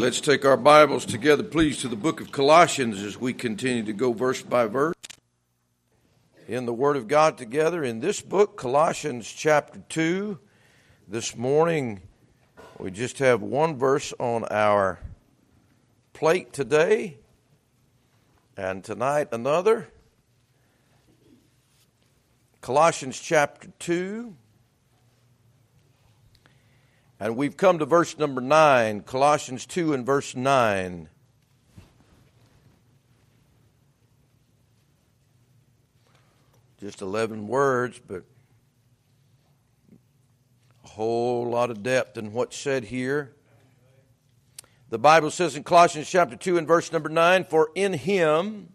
Let's 0.00 0.20
take 0.20 0.44
our 0.44 0.56
Bibles 0.56 1.04
together, 1.04 1.42
please, 1.42 1.80
to 1.80 1.88
the 1.88 1.96
book 1.96 2.20
of 2.20 2.30
Colossians 2.30 3.02
as 3.02 3.18
we 3.18 3.32
continue 3.32 3.82
to 3.82 3.92
go 3.92 4.12
verse 4.12 4.40
by 4.40 4.66
verse 4.66 4.94
in 6.46 6.66
the 6.66 6.72
Word 6.72 6.96
of 6.96 7.08
God 7.08 7.36
together. 7.36 7.82
In 7.82 7.98
this 7.98 8.20
book, 8.20 8.56
Colossians 8.56 9.28
chapter 9.28 9.82
2, 9.88 10.38
this 11.08 11.36
morning 11.36 12.00
we 12.78 12.92
just 12.92 13.18
have 13.18 13.42
one 13.42 13.76
verse 13.76 14.14
on 14.20 14.44
our 14.52 15.00
plate 16.12 16.52
today, 16.52 17.18
and 18.56 18.84
tonight 18.84 19.30
another. 19.32 19.88
Colossians 22.60 23.18
chapter 23.18 23.72
2. 23.80 24.32
And 27.20 27.36
we've 27.36 27.56
come 27.56 27.80
to 27.80 27.84
verse 27.84 28.16
number 28.16 28.40
9, 28.40 29.00
Colossians 29.00 29.66
2 29.66 29.92
and 29.92 30.06
verse 30.06 30.36
9. 30.36 31.08
Just 36.80 37.02
11 37.02 37.48
words, 37.48 38.00
but 38.06 38.22
a 40.84 40.88
whole 40.88 41.50
lot 41.50 41.70
of 41.70 41.82
depth 41.82 42.16
in 42.16 42.32
what's 42.32 42.56
said 42.56 42.84
here. 42.84 43.34
The 44.90 44.98
Bible 44.98 45.32
says 45.32 45.56
in 45.56 45.64
Colossians 45.64 46.08
chapter 46.08 46.36
2 46.36 46.56
and 46.56 46.68
verse 46.68 46.92
number 46.92 47.08
9, 47.08 47.44
For 47.44 47.72
in 47.74 47.94
him, 47.94 48.68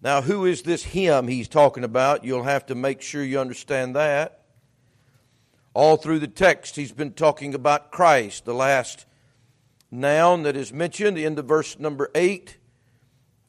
now 0.00 0.22
who 0.22 0.46
is 0.46 0.62
this 0.62 0.84
him 0.84 1.26
he's 1.26 1.48
talking 1.48 1.82
about? 1.82 2.24
You'll 2.24 2.44
have 2.44 2.66
to 2.66 2.76
make 2.76 3.02
sure 3.02 3.24
you 3.24 3.40
understand 3.40 3.96
that. 3.96 4.41
All 5.74 5.96
through 5.96 6.18
the 6.18 6.28
text, 6.28 6.76
he's 6.76 6.92
been 6.92 7.12
talking 7.12 7.54
about 7.54 7.90
Christ. 7.90 8.44
The 8.44 8.54
last 8.54 9.06
noun 9.90 10.42
that 10.42 10.56
is 10.56 10.72
mentioned 10.72 11.18
in 11.18 11.34
the 11.34 11.42
verse 11.42 11.78
number 11.78 12.10
8, 12.14 12.58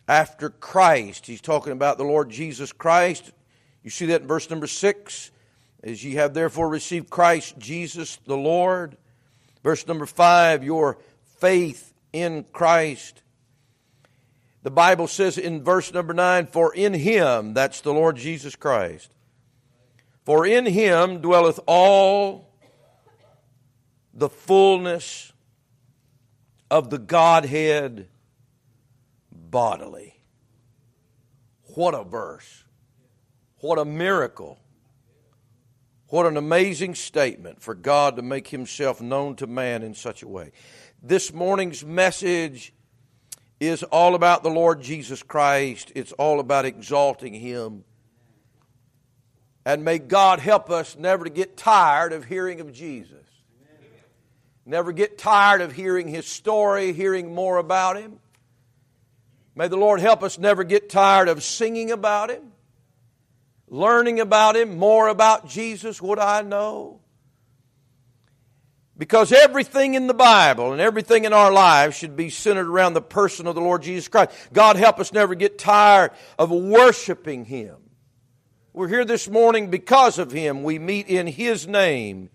after 0.08 0.50
Christ, 0.50 1.28
he's 1.28 1.42
talking 1.42 1.74
about 1.74 1.98
the 1.98 2.04
Lord 2.04 2.30
Jesus 2.30 2.72
Christ. 2.72 3.32
You 3.84 3.90
see 3.90 4.08
that 4.08 4.22
in 4.22 4.28
verse 4.28 4.50
number 4.50 4.68
6, 4.68 5.32
as 5.84 6.04
ye 6.04 6.16
have 6.16 6.34
therefore 6.34 6.70
received 6.70 7.10
Christ 7.10 7.58
Jesus 7.58 8.18
the 8.26 8.38
Lord. 8.38 8.98
Verse 9.64 9.86
number 9.88 10.06
5, 10.06 10.64
your 10.64 10.98
faith 11.40 11.94
in 12.14 12.46
Christ. 12.54 13.22
The 14.64 14.72
Bible 14.72 15.08
says 15.08 15.38
in 15.38 15.64
verse 15.64 15.94
number 15.94 16.14
9, 16.14 16.48
for 16.48 16.74
in 16.74 16.94
him, 16.94 17.54
that's 17.54 17.82
the 17.82 17.94
Lord 17.94 18.16
Jesus 18.16 18.56
Christ, 18.56 19.14
for 20.26 20.46
in 20.46 20.66
him 20.66 21.20
dwelleth 21.22 21.60
all 21.68 22.50
the 24.14 24.30
fullness 24.30 25.34
of 26.70 26.90
the 26.90 26.98
Godhead 26.98 28.08
bodily. 29.32 30.20
What 31.76 31.94
a 31.94 32.04
verse. 32.04 32.64
What 33.60 33.80
a 33.80 33.86
miracle. 33.86 34.60
What 36.08 36.26
an 36.26 36.38
amazing 36.38 36.96
statement 36.96 37.62
for 37.62 37.74
God 37.74 38.18
to 38.18 38.22
make 38.22 38.48
himself 38.48 39.02
known 39.02 39.36
to 39.38 39.48
man 39.48 39.82
in 39.82 39.96
such 39.96 40.22
a 40.22 40.28
way. 40.28 40.52
This 41.02 41.34
morning's 41.34 41.84
message 41.84 42.74
is 43.60 43.84
all 43.84 44.14
about 44.14 44.44
the 44.44 44.50
Lord 44.50 44.82
Jesus 44.82 45.24
Christ. 45.24 45.92
It's 45.96 46.12
all 46.14 46.40
about 46.40 46.66
exalting 46.66 47.34
him 47.34 47.84
and 49.66 49.86
may 49.86 50.00
God 50.00 50.40
help 50.40 50.70
us 50.70 50.98
never 50.98 51.24
to 51.24 51.30
get 51.30 51.56
tired 51.56 52.14
of 52.14 52.26
hearing 52.26 52.60
of 52.60 52.74
Jesus. 52.74 53.18
Never 54.66 54.92
get 54.92 55.18
tired 55.18 55.62
of 55.62 55.74
hearing 55.74 56.08
His 56.08 56.26
story, 56.26 56.94
hearing 56.94 57.34
more 57.34 57.58
about 57.58 57.98
Him. 57.98 58.20
May 59.56 59.68
the 59.68 59.78
Lord 59.78 60.00
help 60.00 60.24
us 60.24 60.38
never 60.38 60.64
get 60.64 60.90
tired 60.90 61.28
of 61.28 61.44
singing 61.44 61.92
about 61.92 62.30
Him, 62.30 62.52
learning 63.68 64.20
about 64.20 64.56
Him, 64.56 64.78
more 64.78 65.08
about 65.08 65.48
Jesus, 65.48 66.02
what 66.02 66.20
I 66.20 66.42
know. 66.42 67.00
Because 68.98 69.32
everything 69.32 69.96
in 69.96 70.08
the 70.08 70.14
Bible 70.14 70.72
and 70.72 70.80
everything 70.80 71.26
in 71.26 71.34
our 71.34 71.52
lives 71.52 71.98
should 71.98 72.16
be 72.16 72.30
centered 72.30 72.68
around 72.68 72.94
the 72.94 73.02
person 73.02 73.48
of 73.48 73.56
the 73.56 73.62
Lord 73.62 73.82
Jesus 73.82 74.08
Christ. 74.08 74.32
God 74.54 74.76
help 74.76 75.00
us 75.00 75.12
never 75.12 75.36
get 75.36 75.58
tired 75.58 76.12
of 76.38 76.52
worshiping 76.52 77.44
Him 77.46 77.83
we're 78.74 78.88
here 78.88 79.06
this 79.06 79.30
morning 79.30 79.70
because 79.70 80.18
of 80.18 80.32
Him. 80.32 80.64
We 80.64 80.80
meet 80.80 81.08
in 81.08 81.28
His 81.28 81.68
name. 81.68 82.32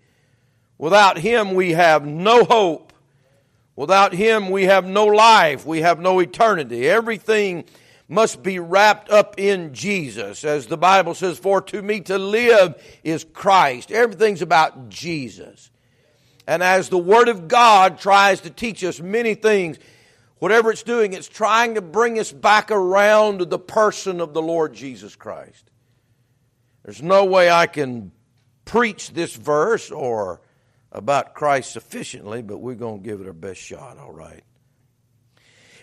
Without 0.77 1.17
Him, 1.17 1.53
we 1.53 1.73
have 1.73 2.05
no 2.05 2.45
hope. 2.45 2.93
Without 3.75 4.13
Him, 4.13 4.49
we 4.49 4.63
have 4.63 4.85
no 4.85 5.05
life. 5.05 5.65
We 5.65 5.81
have 5.81 5.99
no 5.99 6.19
eternity. 6.19 6.89
Everything 6.89 7.65
must 8.07 8.41
be 8.41 8.57
wrapped 8.57 9.09
up 9.09 9.35
in 9.37 9.73
Jesus. 9.73 10.45
As 10.45 10.67
the 10.67 10.77
Bible 10.77 11.13
says, 11.13 11.37
for 11.37 11.61
to 11.61 11.81
me 11.81 11.99
to 12.01 12.17
live 12.17 12.81
is 13.03 13.25
Christ. 13.33 13.91
Everything's 13.91 14.41
about 14.41 14.87
Jesus. 14.87 15.69
And 16.47 16.63
as 16.63 16.87
the 16.87 16.97
Word 16.97 17.27
of 17.27 17.49
God 17.49 17.99
tries 17.99 18.41
to 18.41 18.49
teach 18.49 18.83
us 18.85 19.01
many 19.01 19.35
things, 19.35 19.77
whatever 20.39 20.71
it's 20.71 20.83
doing, 20.83 21.11
it's 21.11 21.27
trying 21.27 21.75
to 21.75 21.81
bring 21.81 22.17
us 22.17 22.31
back 22.31 22.71
around 22.71 23.39
to 23.39 23.45
the 23.45 23.59
person 23.59 24.21
of 24.21 24.33
the 24.33 24.41
Lord 24.41 24.73
Jesus 24.73 25.17
Christ. 25.17 25.69
There's 26.83 27.01
no 27.01 27.25
way 27.25 27.49
I 27.49 27.67
can 27.67 28.11
preach 28.65 29.11
this 29.11 29.35
verse 29.35 29.91
or 29.91 30.41
about 30.91 31.33
Christ 31.33 31.71
sufficiently, 31.71 32.41
but 32.41 32.57
we're 32.57 32.75
going 32.75 33.01
to 33.01 33.07
give 33.07 33.21
it 33.21 33.27
our 33.27 33.33
best 33.33 33.59
shot, 33.59 33.97
all 33.97 34.11
right. 34.11 34.43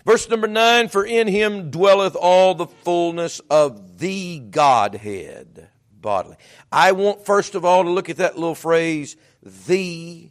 Verse 0.05 0.29
number 0.29 0.47
nine 0.47 0.89
For 0.89 1.05
in 1.05 1.27
him 1.27 1.71
dwelleth 1.71 2.15
all 2.15 2.55
the 2.55 2.67
fullness 2.67 3.41
of 3.51 3.99
the 3.99 4.39
Godhead 4.39 5.69
bodily. 6.01 6.37
I 6.71 6.93
want 6.93 7.27
first 7.27 7.56
of 7.56 7.65
all 7.65 7.83
to 7.83 7.91
look 7.91 8.09
at 8.09 8.19
that 8.19 8.39
little 8.39 8.55
phrase, 8.55 9.17
the 9.43 10.31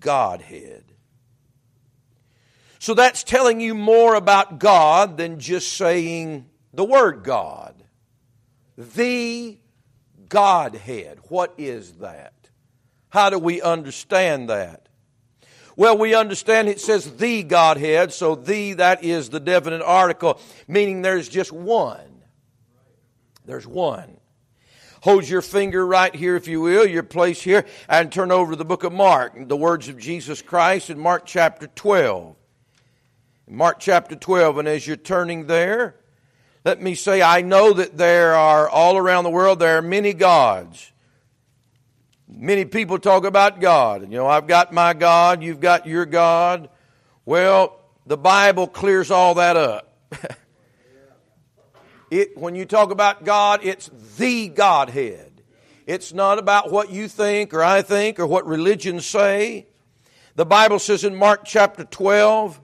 Godhead. 0.00 0.84
So 2.78 2.94
that's 2.94 3.22
telling 3.22 3.60
you 3.60 3.74
more 3.74 4.14
about 4.14 4.58
God 4.58 5.16
than 5.16 5.38
just 5.38 5.74
saying 5.74 6.46
the 6.72 6.84
word 6.84 7.22
God. 7.22 7.84
The 8.76 9.58
Godhead. 10.32 11.18
What 11.28 11.52
is 11.58 11.92
that? 11.98 12.32
How 13.10 13.28
do 13.28 13.38
we 13.38 13.60
understand 13.60 14.48
that? 14.48 14.88
Well, 15.76 15.98
we 15.98 16.14
understand 16.14 16.68
it 16.68 16.80
says 16.80 17.18
the 17.18 17.42
Godhead, 17.42 18.14
so 18.14 18.34
the, 18.34 18.72
that 18.74 19.04
is 19.04 19.28
the 19.28 19.40
definite 19.40 19.82
article, 19.82 20.40
meaning 20.66 21.02
there's 21.02 21.28
just 21.28 21.52
one. 21.52 22.22
There's 23.44 23.66
one. 23.66 24.16
Hold 25.02 25.28
your 25.28 25.42
finger 25.42 25.86
right 25.86 26.14
here, 26.14 26.36
if 26.36 26.48
you 26.48 26.62
will, 26.62 26.86
your 26.86 27.02
place 27.02 27.42
here, 27.42 27.66
and 27.86 28.10
turn 28.10 28.32
over 28.32 28.52
to 28.52 28.56
the 28.56 28.64
book 28.64 28.84
of 28.84 28.92
Mark, 28.92 29.34
the 29.36 29.56
words 29.56 29.88
of 29.88 29.98
Jesus 29.98 30.40
Christ 30.40 30.88
in 30.88 30.98
Mark 30.98 31.26
chapter 31.26 31.66
12. 31.66 32.36
Mark 33.48 33.80
chapter 33.80 34.16
12, 34.16 34.58
and 34.58 34.68
as 34.68 34.86
you're 34.86 34.96
turning 34.96 35.46
there, 35.46 35.96
let 36.64 36.80
me 36.80 36.94
say, 36.94 37.22
I 37.22 37.42
know 37.42 37.72
that 37.72 37.96
there 37.96 38.34
are 38.34 38.68
all 38.68 38.96
around 38.96 39.24
the 39.24 39.30
world, 39.30 39.58
there 39.58 39.78
are 39.78 39.82
many 39.82 40.12
gods. 40.12 40.92
Many 42.28 42.64
people 42.64 42.98
talk 42.98 43.24
about 43.24 43.60
God. 43.60 44.02
You 44.02 44.18
know, 44.18 44.26
I've 44.26 44.46
got 44.46 44.72
my 44.72 44.94
God, 44.94 45.42
you've 45.42 45.60
got 45.60 45.86
your 45.86 46.06
God. 46.06 46.70
Well, 47.24 47.78
the 48.06 48.16
Bible 48.16 48.66
clears 48.66 49.10
all 49.10 49.34
that 49.34 49.56
up. 49.56 49.92
it, 52.10 52.36
when 52.38 52.54
you 52.54 52.64
talk 52.64 52.90
about 52.90 53.24
God, 53.24 53.60
it's 53.64 53.90
the 54.16 54.48
Godhead. 54.48 55.42
It's 55.86 56.12
not 56.12 56.38
about 56.38 56.70
what 56.70 56.90
you 56.90 57.08
think 57.08 57.52
or 57.52 57.62
I 57.62 57.82
think 57.82 58.20
or 58.20 58.26
what 58.26 58.46
religions 58.46 59.04
say. 59.04 59.66
The 60.36 60.46
Bible 60.46 60.78
says 60.78 61.04
in 61.04 61.14
Mark 61.14 61.44
chapter 61.44 61.84
12, 61.84 62.60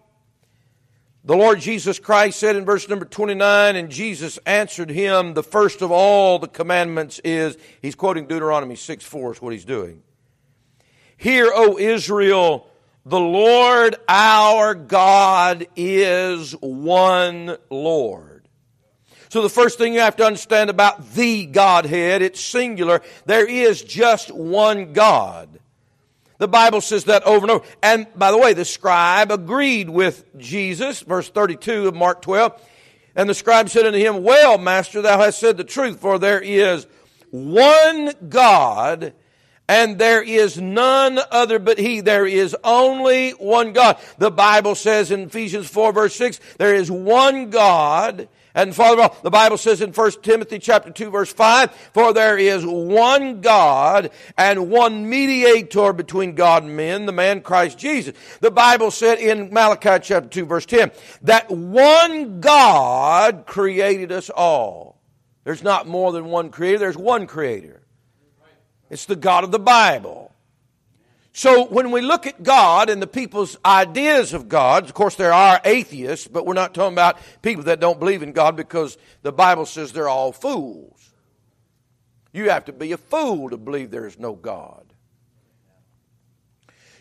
the 1.29 1.37
Lord 1.37 1.61
Jesus 1.61 1.99
Christ 1.99 2.41
said 2.41 2.57
in 2.57 2.65
verse 2.65 2.89
number 2.89 3.05
29, 3.05 3.77
and 3.77 3.91
Jesus 3.91 4.39
answered 4.47 4.89
him, 4.89 5.35
the 5.35 5.43
first 5.43 5.83
of 5.83 5.91
all 5.91 6.39
the 6.39 6.49
commandments 6.49 7.19
is, 7.23 7.59
he's 7.83 7.95
quoting 7.95 8.27
Deuteronomy 8.27 8.77
6 8.77 9.05
4 9.05 9.33
is 9.35 9.43
what 9.43 9.53
he's 9.53 9.67
doing. 9.67 10.03
Hear, 11.19 11.51
O 11.55 11.77
Israel, 11.77 12.67
the 13.05 13.21
Lord 13.21 13.97
our 14.09 14.75
God 14.75 15.67
is 15.77 16.53
one 16.63 17.59
Lord. 17.69 18.49
So 19.29 19.43
the 19.43 19.51
first 19.51 19.77
thing 19.77 19.93
you 19.93 20.01
have 20.01 20.17
to 20.17 20.25
understand 20.25 20.71
about 20.71 21.13
the 21.13 21.45
Godhead, 21.45 22.23
it's 22.23 22.41
singular. 22.41 23.03
There 23.27 23.47
is 23.47 23.83
just 23.83 24.33
one 24.35 24.95
God. 24.95 25.61
The 26.39 26.49
Bible 26.49 26.81
says 26.81 27.05
that 27.05 27.25
over 27.25 27.45
and 27.45 27.51
over. 27.51 27.67
And 27.83 28.07
by 28.15 28.31
the 28.31 28.39
way, 28.39 28.53
the 28.53 28.65
scribe 28.65 29.33
agreed 29.33 29.91
with 29.91 30.25
Jesus, 30.39 31.01
verse 31.01 31.29
32 31.29 31.89
of 31.89 31.95
Mark 31.95 32.23
12. 32.23 32.61
And 33.17 33.29
the 33.29 33.35
scribe 33.35 33.69
said 33.69 33.85
unto 33.85 33.99
him, 33.99 34.23
Well, 34.23 34.59
master, 34.59 35.03
thou 35.03 35.19
hast 35.19 35.41
said 35.41 35.57
the 35.57 35.65
truth, 35.65 35.99
for 36.01 36.21
there 36.21 36.41
is 36.41 36.87
one 37.31 38.13
God, 38.29 39.13
and 39.69 39.99
there 39.99 40.23
is 40.23 40.59
none 40.59 41.19
other 41.31 41.59
but 41.59 41.79
He. 41.79 42.01
There 42.01 42.27
is 42.27 42.57
only 42.65 43.33
one 43.33 43.73
God. 43.73 43.99
The 44.17 44.31
Bible 44.31 44.75
says 44.75 45.11
in 45.11 45.23
Ephesians 45.23 45.69
4 45.69 45.93
verse 45.93 46.15
6, 46.17 46.41
there 46.59 46.75
is 46.75 46.91
one 46.91 47.51
God. 47.51 48.29
And 48.59 48.75
Father, 48.75 49.09
the 49.23 49.31
Bible 49.31 49.57
says 49.57 49.81
in 49.81 49.93
1 49.93 50.11
Timothy 50.21 50.59
chapter 50.59 50.91
2 50.91 51.11
verse 51.11 51.33
5, 51.33 51.71
for 51.95 52.13
there 52.13 52.37
is 52.37 52.67
one 52.67 53.41
God 53.41 54.11
and 54.37 54.69
one 54.69 55.09
mediator 55.09 55.93
between 55.93 56.35
God 56.35 56.65
and 56.65 56.77
men, 56.77 57.07
the 57.07 57.13
man 57.13 57.41
Christ 57.41 57.79
Jesus. 57.79 58.17
The 58.41 58.51
Bible 58.51 58.91
said 58.91 59.21
in 59.21 59.55
Malachi 59.55 60.03
chapter 60.03 60.29
2 60.29 60.45
verse 60.47 60.67
10, 60.67 60.91
that 61.23 61.49
one 61.49 62.41
God 62.41 63.47
created 63.47 64.11
us 64.11 64.29
all. 64.29 65.01
There's 65.45 65.63
not 65.63 65.87
more 65.87 66.11
than 66.11 66.25
one 66.25 66.51
creator, 66.51 66.79
there's 66.79 66.97
one 66.97 67.29
creator. 67.29 67.81
It's 68.91 69.05
the 69.05 69.15
God 69.15 69.45
of 69.45 69.53
the 69.53 69.61
Bible. 69.61 70.28
So 71.39 71.67
when 71.67 71.93
we 71.93 72.01
look 72.01 72.27
at 72.27 72.43
God 72.43 72.91
and 72.91 73.01
the 73.01 73.07
people's 73.07 73.57
ideas 73.65 74.33
of 74.33 74.49
God, 74.49 74.87
of 74.87 74.93
course 74.93 75.15
there 75.15 75.33
are 75.33 75.61
atheists, 75.65 76.27
but 76.27 76.45
we're 76.45 76.53
not 76.53 76.75
talking 76.75 76.95
about 76.95 77.17
people 77.43 77.63
that 77.63 77.79
don't 77.79 78.01
believe 78.01 78.25
in 78.25 78.33
God 78.33 78.57
because 78.57 78.99
the 79.23 79.31
Bible 79.31 79.65
says 79.65 79.93
they're 79.93 80.09
all 80.09 80.33
fools. 80.33 81.13
You 82.33 82.51
have 82.51 82.65
to 82.65 82.73
be 82.73 82.91
a 82.91 82.97
fool 82.97 83.51
to 83.51 83.57
believe 83.57 83.93
there 83.93 84.09
is 84.09 84.19
no 84.19 84.35
God. 84.35 84.93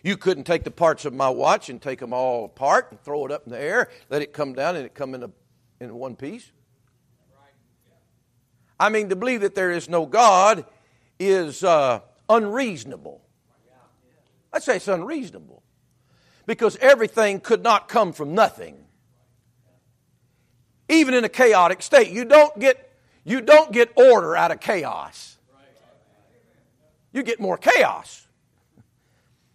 You 0.03 0.17
couldn't 0.17 0.43
take 0.43 0.63
the 0.63 0.69
parts 0.69 1.05
of 1.05 1.15
my 1.15 1.29
watch 1.31 1.67
and 1.69 1.81
take 1.81 1.97
them 1.97 2.13
all 2.13 2.45
apart 2.45 2.91
and 2.91 3.01
throw 3.01 3.25
it 3.25 3.31
up 3.31 3.47
in 3.47 3.51
the 3.51 3.59
air, 3.59 3.89
let 4.11 4.21
it 4.21 4.33
come 4.33 4.53
down 4.53 4.75
and 4.75 4.85
it 4.85 4.93
come 4.93 5.15
in, 5.15 5.23
a, 5.23 5.31
in 5.79 5.95
one 5.95 6.15
piece. 6.15 6.51
I 8.79 8.89
mean, 8.89 9.09
to 9.09 9.15
believe 9.15 9.41
that 9.41 9.55
there 9.55 9.71
is 9.71 9.89
no 9.89 10.05
God 10.05 10.63
is 11.17 11.63
uh, 11.63 12.01
unreasonable. 12.29 13.23
I'd 14.51 14.63
say 14.63 14.77
it's 14.77 14.87
unreasonable 14.87 15.63
because 16.45 16.77
everything 16.77 17.39
could 17.39 17.63
not 17.63 17.87
come 17.87 18.13
from 18.13 18.33
nothing. 18.33 18.77
Even 20.89 21.13
in 21.13 21.23
a 21.23 21.29
chaotic 21.29 21.81
state, 21.81 22.09
you 22.09 22.25
don't 22.25 22.57
get 22.59 22.83
you 23.23 23.41
don't 23.41 23.73
get 23.73 23.91
order 23.97 24.37
out 24.37 24.51
of 24.51 24.61
chaos. 24.61 25.37
You 27.11 27.23
get 27.23 27.41
more 27.41 27.57
chaos. 27.57 28.25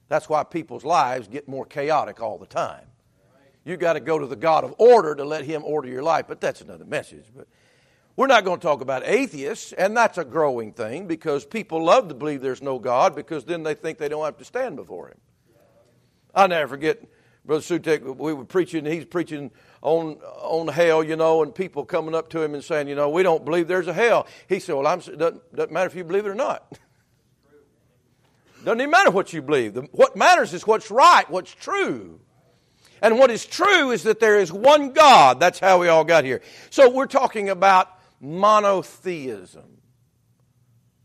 That's 0.08 0.28
why 0.28 0.44
people's 0.44 0.84
lives 0.84 1.26
get 1.26 1.48
more 1.48 1.64
chaotic 1.64 2.20
all 2.20 2.36
the 2.36 2.46
time. 2.46 2.84
You 3.64 3.78
got 3.78 3.94
to 3.94 4.00
go 4.00 4.18
to 4.18 4.26
the 4.26 4.36
God 4.36 4.64
of 4.64 4.74
order 4.76 5.14
to 5.14 5.24
let 5.24 5.44
Him 5.44 5.62
order 5.64 5.88
your 5.88 6.02
life, 6.02 6.26
but 6.28 6.40
that's 6.40 6.60
another 6.60 6.84
message. 6.84 7.24
But 7.34 7.46
we're 8.16 8.26
not 8.26 8.44
going 8.44 8.60
to 8.60 8.66
talk 8.66 8.80
about 8.80 9.06
atheists, 9.06 9.72
and 9.72 9.96
that's 9.96 10.18
a 10.18 10.24
growing 10.24 10.72
thing 10.72 11.06
because 11.06 11.44
people 11.44 11.82
love 11.82 12.08
to 12.08 12.14
believe 12.14 12.42
there's 12.42 12.62
no 12.62 12.78
God 12.78 13.14
because 13.14 13.44
then 13.44 13.62
they 13.62 13.74
think 13.74 13.98
they 13.98 14.08
don't 14.08 14.24
have 14.24 14.38
to 14.38 14.44
stand 14.44 14.76
before 14.76 15.08
Him. 15.08 15.18
I'll 16.34 16.48
never 16.48 16.68
forget, 16.68 17.02
Brother 17.44 17.62
Sutek, 17.62 18.16
we 18.16 18.32
were 18.32 18.44
preaching, 18.44 18.84
he's 18.84 19.04
preaching 19.04 19.50
on, 19.82 20.18
on 20.40 20.68
hell, 20.68 21.02
you 21.02 21.16
know, 21.16 21.42
and 21.42 21.54
people 21.54 21.84
coming 21.84 22.14
up 22.14 22.30
to 22.30 22.40
him 22.40 22.54
and 22.54 22.62
saying, 22.64 22.88
you 22.88 22.94
know, 22.94 23.10
we 23.10 23.22
don't 23.22 23.44
believe 23.44 23.68
there's 23.68 23.88
a 23.88 23.92
hell. 23.92 24.26
He 24.48 24.60
said, 24.60 24.74
well, 24.76 24.86
I'm, 24.86 25.00
doesn't, 25.00 25.54
doesn't 25.54 25.72
matter 25.72 25.88
if 25.88 25.94
you 25.94 26.04
believe 26.04 26.24
it 26.24 26.30
or 26.30 26.34
not. 26.34 26.72
doesn't 28.64 28.80
even 28.80 28.90
matter 28.90 29.10
what 29.10 29.32
you 29.32 29.42
believe. 29.42 29.76
What 29.90 30.16
matters 30.16 30.54
is 30.54 30.66
what's 30.66 30.90
right, 30.90 31.28
what's 31.28 31.52
true. 31.52 32.20
And 33.02 33.18
what 33.18 33.30
is 33.32 33.44
true 33.44 33.90
is 33.90 34.04
that 34.04 34.20
there 34.20 34.38
is 34.38 34.52
one 34.52 34.92
God. 34.92 35.40
That's 35.40 35.58
how 35.58 35.80
we 35.80 35.88
all 35.88 36.04
got 36.04 36.24
here. 36.24 36.40
So 36.70 36.88
we're 36.88 37.06
talking 37.06 37.48
about 37.48 37.88
monotheism. 38.22 39.82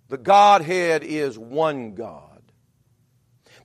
The 0.07 0.17
Godhead 0.17 1.03
is 1.03 1.37
one 1.37 1.95
God. 1.95 2.37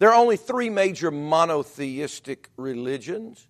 There 0.00 0.10
are 0.10 0.20
only 0.20 0.37
three 0.37 0.70
major 0.70 1.12
monotheistic 1.12 2.49
religions. 2.56 3.46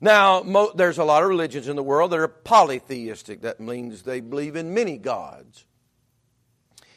Now, 0.00 0.42
mo- 0.42 0.72
there's 0.74 0.98
a 0.98 1.04
lot 1.04 1.22
of 1.22 1.30
religions 1.30 1.68
in 1.68 1.76
the 1.76 1.82
world 1.82 2.10
that 2.10 2.18
are 2.18 2.28
polytheistic. 2.28 3.40
That 3.40 3.60
means 3.60 4.02
they 4.02 4.20
believe 4.20 4.56
in 4.56 4.74
many 4.74 4.98
gods. 4.98 5.64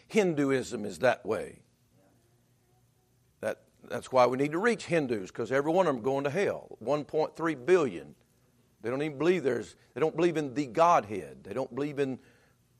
Hinduism 0.07 0.83
is 0.83 1.00
that 1.00 1.25
way. 1.25 1.59
That, 3.39 3.62
that's 3.89 4.12
why 4.12 4.25
we 4.25 4.38
need 4.38 4.51
to 4.51 4.59
reach 4.59 4.85
Hindus, 4.88 5.31
because 5.31 5.51
every 5.51 5.71
one 5.71 5.88
of 5.88 5.95
them 5.95 6.03
going 6.03 6.25
to 6.25 6.30
hell. 6.30 6.77
1.3 6.83 7.65
billion. 7.65 8.15
They 8.81 8.89
don't 8.89 9.01
even 9.01 9.18
believe 9.18 9.44
there's, 9.44 9.75
they 9.94 10.01
don't 10.01 10.15
believe 10.15 10.38
in 10.38 10.53
the 10.53 10.65
Godhead. 10.65 11.44
They 11.44 11.53
don't 11.53 11.74
believe 11.74 12.00
in 12.00 12.19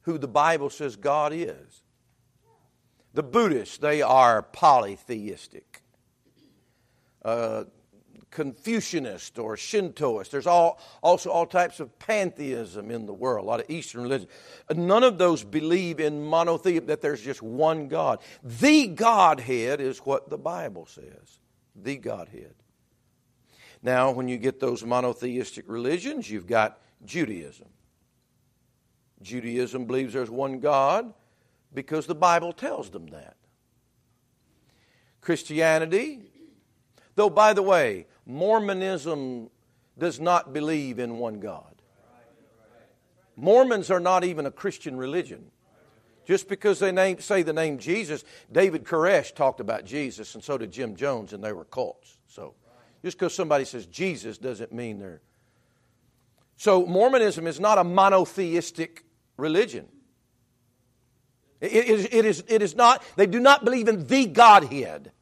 who 0.02 0.18
the 0.18 0.28
Bible 0.28 0.70
says 0.70 0.96
God 0.96 1.34
is. 1.34 1.84
The 3.14 3.24
Buddhists, 3.24 3.78
they 3.78 4.02
are 4.02 4.42
polytheistic. 4.42 5.82
Uh, 7.26 7.66
Confucianist 8.30 9.40
or 9.40 9.56
Shintoist. 9.56 10.30
There's 10.30 10.46
all, 10.48 10.80
also 11.02 11.32
all 11.32 11.46
types 11.48 11.80
of 11.80 11.98
pantheism 11.98 12.92
in 12.92 13.06
the 13.06 13.14
world, 13.14 13.44
a 13.44 13.48
lot 13.48 13.60
of 13.60 13.70
Eastern 13.70 14.04
religions. 14.04 14.30
None 14.74 15.04
of 15.04 15.18
those 15.18 15.44
believe 15.44 16.00
in 16.00 16.24
monotheism, 16.24 16.86
that 16.88 17.02
there's 17.02 17.22
just 17.22 17.42
one 17.42 17.88
God. 17.88 18.20
The 18.44 18.88
Godhead 18.88 19.82
is 19.82 20.00
what 20.00 20.30
the 20.30 20.38
Bible 20.38 20.86
says. 20.86 21.40
The 21.76 21.98
Godhead. 21.98 22.54
Now, 23.82 24.12
when 24.12 24.28
you 24.28 24.38
get 24.38 24.60
those 24.60 24.84
monotheistic 24.84 25.66
religions, 25.68 26.30
you've 26.30 26.48
got 26.48 26.80
Judaism. 27.06 27.68
Judaism 29.22 29.86
believes 29.86 30.14
there's 30.14 30.30
one 30.30 30.60
God 30.60 31.14
because 31.74 32.08
the 32.08 32.16
Bible 32.16 32.54
tells 32.54 32.90
them 32.90 33.08
that. 33.08 33.36
Christianity, 35.22 36.22
though, 37.16 37.30
by 37.30 37.54
the 37.54 37.62
way, 37.62 38.08
Mormonism 38.26 39.50
does 39.98 40.20
not 40.20 40.54
believe 40.54 41.00
in 41.00 41.18
one 41.18 41.40
God. 41.40 41.82
Mormons 43.36 43.92
are 43.92 44.00
not 44.00 44.24
even 44.24 44.46
a 44.46 44.52
Christian 44.52 44.98
religion. 44.98 45.52
Just 46.26 46.50
because 46.50 46.80
they 46.80 46.92
name, 46.92 47.20
say 47.20 47.42
the 47.42 47.54
name 47.54 47.78
Jesus, 47.78 48.24
David 48.52 48.84
Koresh 48.84 49.34
talked 49.34 49.60
about 49.60 49.86
Jesus, 49.86 50.36
and 50.36 50.44
so 50.44 50.58
did 50.58 50.72
Jim 50.72 50.96
Jones, 50.96 51.34
and 51.34 51.44
they 51.44 51.54
were 51.54 51.66
cults. 51.66 52.18
So. 52.28 52.54
Just 53.08 53.18
because 53.18 53.34
somebody 53.34 53.64
says 53.64 53.86
Jesus 53.86 54.38
doesn't 54.38 54.74
mean 54.74 55.00
they're. 55.00 55.22
So, 56.58 56.86
Mormonism 56.86 57.48
is 57.48 57.58
not 57.58 57.78
a 57.78 57.84
monotheistic 57.86 59.06
religion. 59.38 59.88
It 61.62 61.72
is, 61.72 62.06
it, 62.12 62.26
is, 62.26 62.44
it 62.50 62.62
is 62.62 62.76
not, 62.76 63.02
they 63.16 63.26
do 63.26 63.40
not 63.40 63.64
believe 63.64 63.88
in 63.88 64.08
the 64.08 64.26
Godhead. 64.26 65.14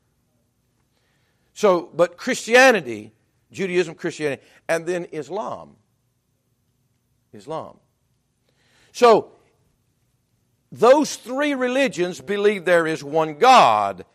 So, 1.54 1.92
but 1.94 2.18
Christianity, 2.18 3.14
Judaism, 3.52 3.94
Christianity, 3.94 4.42
and 4.68 4.88
then 4.88 5.06
Islam. 5.12 5.76
Islam. 7.34 7.78
So, 8.94 9.30
those 10.72 11.18
three 11.18 11.54
religions 11.54 12.20
believe 12.20 12.66
there 12.66 12.88
is 12.88 13.04
one 13.04 13.38
God. 13.38 14.06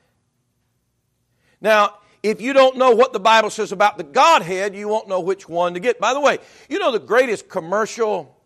Now, 1.60 1.99
if 2.22 2.40
you 2.40 2.52
don't 2.52 2.76
know 2.76 2.92
what 2.92 3.12
the 3.12 3.20
Bible 3.20 3.50
says 3.50 3.72
about 3.72 3.96
the 3.96 4.04
Godhead, 4.04 4.74
you 4.74 4.88
won't 4.88 5.08
know 5.08 5.20
which 5.20 5.48
one 5.48 5.74
to 5.74 5.80
get. 5.80 5.98
By 5.98 6.12
the 6.12 6.20
way, 6.20 6.38
you 6.68 6.78
know 6.78 6.92
the 6.92 6.98
greatest 6.98 7.48
commercial 7.48 8.36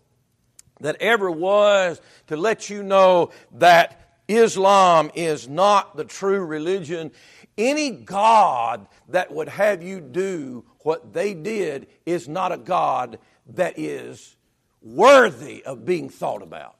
that 0.80 0.96
ever 1.00 1.30
was 1.30 2.00
to 2.28 2.36
let 2.36 2.70
you 2.70 2.82
know 2.82 3.30
that 3.52 4.18
Islam 4.28 5.10
is 5.14 5.48
not 5.48 5.96
the 5.96 6.04
true 6.04 6.44
religion. 6.44 7.10
Any 7.58 7.90
God 7.90 8.86
that 9.08 9.32
would 9.32 9.48
have 9.48 9.82
you 9.82 10.00
do 10.00 10.64
what 10.80 11.12
they 11.12 11.34
did 11.34 11.88
is 12.06 12.28
not 12.28 12.52
a 12.52 12.58
God 12.58 13.18
that 13.54 13.78
is 13.78 14.36
worthy 14.82 15.64
of 15.64 15.84
being 15.84 16.08
thought 16.08 16.42
about. 16.42 16.76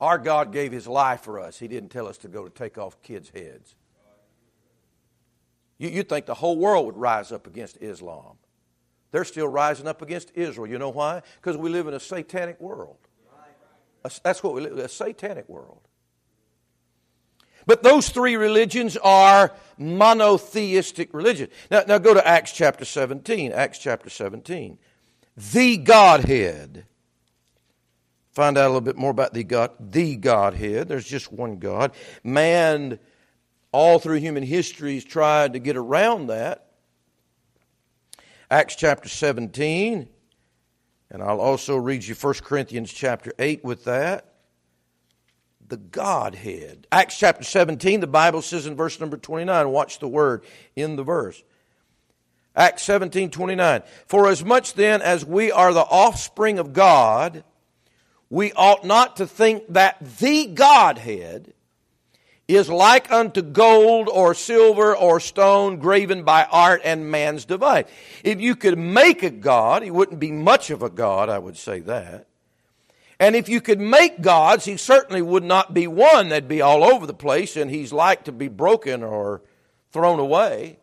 Our 0.00 0.18
God 0.18 0.52
gave 0.52 0.72
His 0.72 0.86
life 0.86 1.20
for 1.20 1.38
us. 1.38 1.58
He 1.58 1.68
didn't 1.68 1.90
tell 1.90 2.08
us 2.08 2.18
to 2.18 2.28
go 2.28 2.44
to 2.44 2.50
take 2.50 2.78
off 2.78 3.00
kids' 3.02 3.30
heads. 3.34 3.74
You, 5.90 5.98
would 5.98 6.08
think 6.08 6.26
the 6.26 6.34
whole 6.34 6.56
world 6.56 6.86
would 6.86 6.96
rise 6.96 7.32
up 7.32 7.46
against 7.46 7.78
Islam. 7.80 8.36
They're 9.10 9.24
still 9.24 9.48
rising 9.48 9.86
up 9.86 10.02
against 10.02 10.32
Israel. 10.34 10.66
You 10.66 10.78
know 10.78 10.90
why? 10.90 11.22
Because 11.40 11.56
we 11.56 11.70
live 11.70 11.86
in 11.86 11.94
a 11.94 12.00
satanic 12.00 12.60
world. 12.60 12.98
That's 14.22 14.42
what 14.42 14.54
we 14.54 14.60
live 14.60 14.76
a 14.78 14.88
satanic 14.88 15.48
world. 15.48 15.80
But 17.66 17.82
those 17.82 18.10
three 18.10 18.36
religions 18.36 18.96
are 18.98 19.52
monotheistic 19.78 21.14
religion. 21.14 21.48
Now, 21.70 21.84
now 21.86 21.98
go 21.98 22.12
to 22.12 22.26
Acts 22.26 22.52
chapter 22.52 22.84
17. 22.84 23.52
Acts 23.52 23.78
chapter 23.78 24.10
17. 24.10 24.78
The 25.36 25.76
Godhead. 25.78 26.84
Find 28.32 28.58
out 28.58 28.64
a 28.64 28.68
little 28.68 28.80
bit 28.80 28.96
more 28.96 29.12
about 29.12 29.32
the 29.32 29.44
God, 29.44 29.70
the 29.78 30.16
Godhead. 30.16 30.88
There's 30.88 31.06
just 31.06 31.32
one 31.32 31.58
God. 31.58 31.92
Man 32.22 32.98
all 33.74 33.98
through 33.98 34.18
human 34.20 34.44
history 34.44 34.94
has 34.94 35.04
tried 35.04 35.54
to 35.54 35.58
get 35.58 35.76
around 35.76 36.28
that. 36.28 36.68
Acts 38.48 38.76
chapter 38.76 39.08
17, 39.08 40.08
and 41.10 41.22
I'll 41.22 41.40
also 41.40 41.76
read 41.76 42.04
you 42.04 42.14
1 42.14 42.34
Corinthians 42.34 42.92
chapter 42.92 43.32
8 43.36 43.64
with 43.64 43.82
that. 43.86 44.30
the 45.68 45.76
Godhead. 45.76 46.86
Acts 46.92 47.18
chapter 47.18 47.44
17, 47.44 48.00
the 48.00 48.06
Bible 48.06 48.42
says 48.42 48.66
in 48.66 48.76
verse 48.76 49.00
number 49.00 49.16
29, 49.16 49.68
watch 49.70 49.98
the 49.98 50.08
word 50.08 50.44
in 50.76 50.96
the 50.96 51.02
verse. 51.02 51.42
Acts 52.54 52.82
17, 52.84 53.30
29. 53.30 53.82
For 54.06 54.28
as 54.28 54.44
much 54.44 54.74
then 54.74 55.02
as 55.02 55.24
we 55.24 55.50
are 55.50 55.72
the 55.72 55.80
offspring 55.80 56.58
of 56.58 56.72
God, 56.72 57.42
we 58.30 58.52
ought 58.52 58.84
not 58.84 59.16
to 59.16 59.26
think 59.26 59.64
that 59.70 59.98
the 60.18 60.46
Godhead 60.46 61.52
is 62.46 62.68
like 62.68 63.10
unto 63.10 63.40
gold 63.40 64.08
or 64.08 64.34
silver 64.34 64.94
or 64.94 65.18
stone 65.18 65.78
graven 65.78 66.24
by 66.24 66.44
art 66.44 66.82
and 66.84 67.10
man's 67.10 67.44
device. 67.44 67.86
If 68.22 68.40
you 68.40 68.54
could 68.54 68.78
make 68.78 69.22
a 69.22 69.30
God, 69.30 69.82
he 69.82 69.90
wouldn't 69.90 70.20
be 70.20 70.32
much 70.32 70.70
of 70.70 70.82
a 70.82 70.90
God, 70.90 71.28
I 71.28 71.38
would 71.38 71.56
say 71.56 71.80
that. 71.80 72.26
And 73.18 73.36
if 73.36 73.48
you 73.48 73.60
could 73.60 73.80
make 73.80 74.20
gods, 74.20 74.64
he 74.64 74.76
certainly 74.76 75.22
would 75.22 75.44
not 75.44 75.72
be 75.72 75.86
one 75.86 76.28
that'd 76.28 76.48
be 76.48 76.60
all 76.60 76.84
over 76.84 77.06
the 77.06 77.14
place 77.14 77.56
and 77.56 77.70
he's 77.70 77.92
like 77.92 78.24
to 78.24 78.32
be 78.32 78.48
broken 78.48 79.02
or 79.02 79.40
thrown 79.92 80.18
away. 80.18 80.78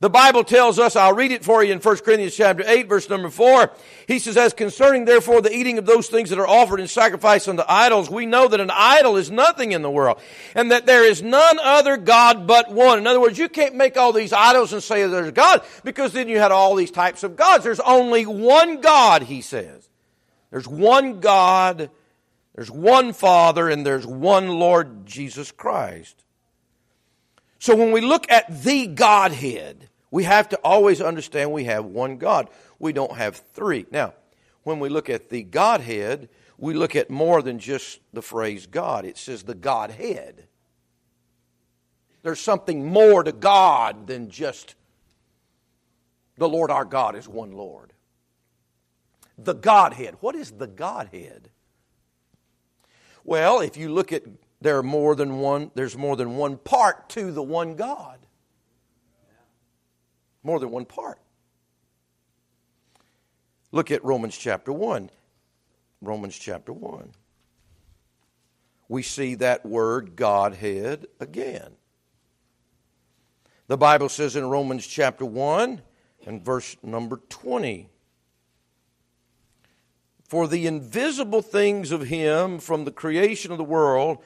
The 0.00 0.10
Bible 0.10 0.44
tells 0.44 0.78
us, 0.78 0.94
I'll 0.94 1.14
read 1.14 1.32
it 1.32 1.42
for 1.42 1.64
you 1.64 1.72
in 1.72 1.80
1 1.80 1.96
Corinthians 1.98 2.36
chapter 2.36 2.62
8, 2.66 2.86
verse 2.86 3.08
number 3.08 3.30
4. 3.30 3.72
He 4.06 4.18
says, 4.18 4.36
As 4.36 4.52
concerning 4.52 5.06
therefore 5.06 5.40
the 5.40 5.54
eating 5.54 5.78
of 5.78 5.86
those 5.86 6.08
things 6.08 6.28
that 6.30 6.38
are 6.38 6.46
offered 6.46 6.80
in 6.80 6.86
sacrifice 6.86 7.48
unto 7.48 7.62
idols, 7.66 8.10
we 8.10 8.26
know 8.26 8.46
that 8.46 8.60
an 8.60 8.70
idol 8.70 9.16
is 9.16 9.30
nothing 9.30 9.72
in 9.72 9.80
the 9.80 9.90
world, 9.90 10.20
and 10.54 10.70
that 10.70 10.84
there 10.84 11.04
is 11.04 11.22
none 11.22 11.58
other 11.60 11.96
God 11.96 12.46
but 12.46 12.70
one. 12.70 12.98
In 12.98 13.06
other 13.06 13.20
words, 13.20 13.38
you 13.38 13.48
can't 13.48 13.74
make 13.74 13.96
all 13.96 14.12
these 14.12 14.34
idols 14.34 14.74
and 14.74 14.82
say 14.82 15.06
there's 15.06 15.32
God, 15.32 15.62
because 15.82 16.12
then 16.12 16.28
you 16.28 16.38
had 16.38 16.52
all 16.52 16.74
these 16.74 16.90
types 16.90 17.22
of 17.22 17.36
gods. 17.36 17.64
There's 17.64 17.80
only 17.80 18.26
one 18.26 18.82
God, 18.82 19.22
he 19.22 19.40
says. 19.40 19.88
There's 20.50 20.68
one 20.68 21.20
God, 21.20 21.90
there's 22.54 22.70
one 22.70 23.14
Father, 23.14 23.70
and 23.70 23.84
there's 23.84 24.06
one 24.06 24.48
Lord 24.48 25.06
Jesus 25.06 25.52
Christ. 25.52 26.22
So 27.66 27.74
when 27.74 27.90
we 27.90 28.00
look 28.00 28.30
at 28.30 28.62
the 28.62 28.86
Godhead, 28.86 29.88
we 30.12 30.22
have 30.22 30.48
to 30.50 30.56
always 30.58 31.00
understand 31.00 31.50
we 31.50 31.64
have 31.64 31.84
one 31.84 32.16
God. 32.16 32.48
We 32.78 32.92
don't 32.92 33.16
have 33.16 33.42
three. 33.54 33.86
Now, 33.90 34.14
when 34.62 34.78
we 34.78 34.88
look 34.88 35.10
at 35.10 35.30
the 35.30 35.42
Godhead, 35.42 36.28
we 36.58 36.74
look 36.74 36.94
at 36.94 37.10
more 37.10 37.42
than 37.42 37.58
just 37.58 37.98
the 38.12 38.22
phrase 38.22 38.68
God. 38.68 39.04
It 39.04 39.18
says 39.18 39.42
the 39.42 39.56
Godhead. 39.56 40.46
There's 42.22 42.38
something 42.38 42.86
more 42.86 43.24
to 43.24 43.32
God 43.32 44.06
than 44.06 44.30
just 44.30 44.76
the 46.38 46.48
Lord 46.48 46.70
our 46.70 46.84
God 46.84 47.16
is 47.16 47.26
one 47.28 47.50
Lord. 47.50 47.92
The 49.38 49.54
Godhead. 49.54 50.14
What 50.20 50.36
is 50.36 50.52
the 50.52 50.68
Godhead? 50.68 51.50
Well, 53.24 53.58
if 53.58 53.76
you 53.76 53.92
look 53.92 54.12
at 54.12 54.22
there 54.60 54.78
are 54.78 54.82
more 54.82 55.14
than 55.14 55.38
one, 55.38 55.70
there's 55.74 55.96
more 55.96 56.16
than 56.16 56.36
one 56.36 56.56
part 56.56 57.08
to 57.10 57.30
the 57.30 57.42
one 57.42 57.76
God. 57.76 58.18
More 60.42 60.58
than 60.58 60.70
one 60.70 60.84
part. 60.84 61.18
Look 63.72 63.90
at 63.90 64.04
Romans 64.04 64.36
chapter 64.36 64.72
1. 64.72 65.10
Romans 66.00 66.36
chapter 66.36 66.72
1. 66.72 67.10
We 68.88 69.02
see 69.02 69.34
that 69.36 69.66
word 69.66 70.14
Godhead 70.16 71.06
again. 71.18 71.72
The 73.66 73.76
Bible 73.76 74.08
says 74.08 74.36
in 74.36 74.48
Romans 74.48 74.86
chapter 74.86 75.24
1 75.24 75.82
and 76.24 76.44
verse 76.44 76.76
number 76.82 77.20
20 77.28 77.88
For 80.28 80.46
the 80.46 80.66
invisible 80.66 81.42
things 81.42 81.90
of 81.90 82.02
Him 82.02 82.60
from 82.60 82.84
the 82.84 82.92
creation 82.92 83.50
of 83.50 83.58
the 83.58 83.64
world 83.64 84.18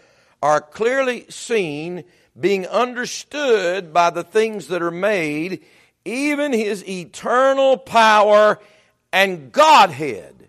are 0.42 0.60
clearly 0.60 1.26
seen, 1.28 2.04
being 2.38 2.66
understood 2.66 3.92
by 3.92 4.10
the 4.10 4.24
things 4.24 4.68
that 4.68 4.82
are 4.82 4.90
made, 4.90 5.64
even 6.04 6.52
his 6.52 6.86
eternal 6.88 7.76
power 7.76 8.58
and 9.12 9.52
Godhead. 9.52 10.40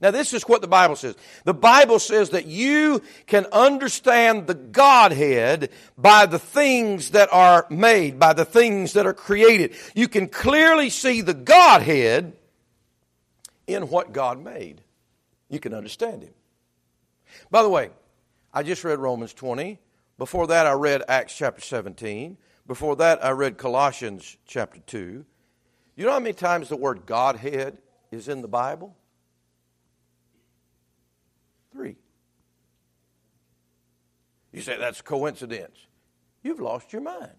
Now, 0.00 0.10
this 0.10 0.32
is 0.32 0.44
what 0.44 0.62
the 0.62 0.68
Bible 0.68 0.96
says. 0.96 1.14
The 1.44 1.52
Bible 1.52 1.98
says 1.98 2.30
that 2.30 2.46
you 2.46 3.02
can 3.26 3.46
understand 3.52 4.46
the 4.46 4.54
Godhead 4.54 5.70
by 5.98 6.24
the 6.24 6.38
things 6.38 7.10
that 7.10 7.28
are 7.32 7.66
made, 7.68 8.18
by 8.18 8.32
the 8.32 8.46
things 8.46 8.94
that 8.94 9.04
are 9.04 9.12
created. 9.12 9.74
You 9.94 10.08
can 10.08 10.28
clearly 10.28 10.88
see 10.88 11.20
the 11.20 11.34
Godhead 11.34 12.32
in 13.66 13.88
what 13.88 14.12
God 14.12 14.42
made. 14.42 14.80
You 15.50 15.60
can 15.60 15.74
understand 15.74 16.22
Him. 16.22 16.32
By 17.50 17.62
the 17.62 17.68
way, 17.68 17.90
I 18.52 18.62
just 18.62 18.84
read 18.84 18.98
Romans 18.98 19.32
20. 19.32 19.78
Before 20.18 20.46
that, 20.48 20.66
I 20.66 20.72
read 20.72 21.02
Acts 21.08 21.36
chapter 21.36 21.60
17. 21.60 22.36
Before 22.66 22.96
that, 22.96 23.24
I 23.24 23.30
read 23.30 23.58
Colossians 23.58 24.36
chapter 24.46 24.80
2. 24.86 25.24
You 25.96 26.04
know 26.06 26.12
how 26.12 26.20
many 26.20 26.34
times 26.34 26.68
the 26.68 26.76
word 26.76 27.06
Godhead 27.06 27.78
is 28.10 28.28
in 28.28 28.42
the 28.42 28.48
Bible? 28.48 28.96
Three. 31.72 31.96
You 34.52 34.62
say 34.62 34.76
that's 34.78 35.00
coincidence. 35.00 35.86
You've 36.42 36.60
lost 36.60 36.92
your 36.92 37.02
mind. 37.02 37.30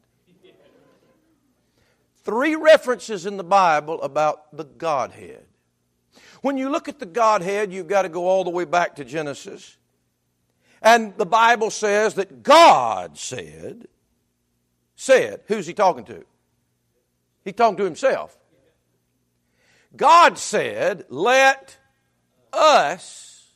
Three 2.24 2.56
references 2.56 3.26
in 3.26 3.38
the 3.38 3.44
Bible 3.44 4.02
about 4.02 4.56
the 4.56 4.64
Godhead. 4.64 5.46
When 6.42 6.58
you 6.58 6.70
look 6.70 6.88
at 6.88 7.00
the 7.00 7.06
Godhead, 7.06 7.74
you've 7.74 7.88
got 7.88 8.04
to 8.04 8.10
go 8.10 8.28
all 8.28 8.44
the 8.44 8.50
way 8.50 8.66
back 8.66 8.96
to 8.98 9.06
Genesis. 9.06 9.78
And 10.82 11.16
the 11.18 11.26
Bible 11.26 11.70
says 11.70 12.16
that 12.16 12.42
God 12.44 13.18
said, 13.18 13.88
said, 14.96 15.42
who's 15.48 15.68
he 15.68 15.74
talking 15.74 16.06
to? 16.06 16.26
He 17.44 17.52
talking 17.52 17.78
to 17.78 17.84
himself. 17.84 18.38
God 19.96 20.38
said, 20.38 21.06
let 21.10 21.78
us 22.54 23.54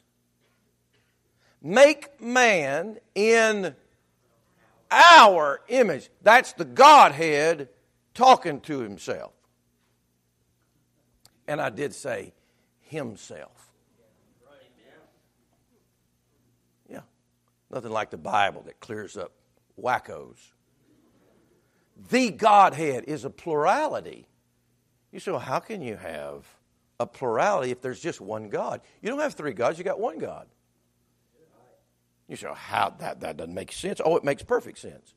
make 1.62 2.22
man 2.22 2.98
in 3.16 3.76
our 4.92 5.62
image. 5.68 6.10
That's 6.22 6.54
the 6.54 6.66
Godhead 6.66 7.70
talking 8.14 8.62
to 8.62 8.80
himself. 8.80 9.34
And 11.48 11.60
I 11.62 11.70
did 11.70 11.94
say 11.94 12.34
himself. 12.82 13.65
Nothing 17.76 17.92
like 17.92 18.10
the 18.10 18.18
Bible 18.18 18.62
that 18.68 18.80
clears 18.80 19.18
up 19.18 19.34
wackos. 19.78 20.38
The 22.10 22.32
Godhead 22.32 23.04
is 23.06 23.26
a 23.26 23.30
plurality. 23.30 24.30
You 25.12 25.20
say, 25.20 25.32
well, 25.32 25.42
how 25.42 25.60
can 25.60 25.82
you 25.82 25.98
have 25.98 26.48
a 27.02 27.06
plurality 27.06 27.72
if 27.72 27.82
there's 27.82 28.00
just 28.00 28.22
one 28.22 28.48
God? 28.48 28.80
You 29.02 29.10
don't 29.10 29.20
have 29.20 29.34
three 29.34 29.52
gods, 29.52 29.78
you 29.78 29.84
got 29.84 30.00
one 30.00 30.20
God. 30.20 30.48
You 32.30 32.38
say, 32.38 32.48
how 32.56 32.96
that, 33.00 33.20
that 33.20 33.36
doesn't 33.36 33.54
make 33.54 33.74
sense. 33.74 34.00
Oh, 34.04 34.16
it 34.16 34.24
makes 34.24 34.42
perfect 34.42 34.78
sense. 34.78 35.14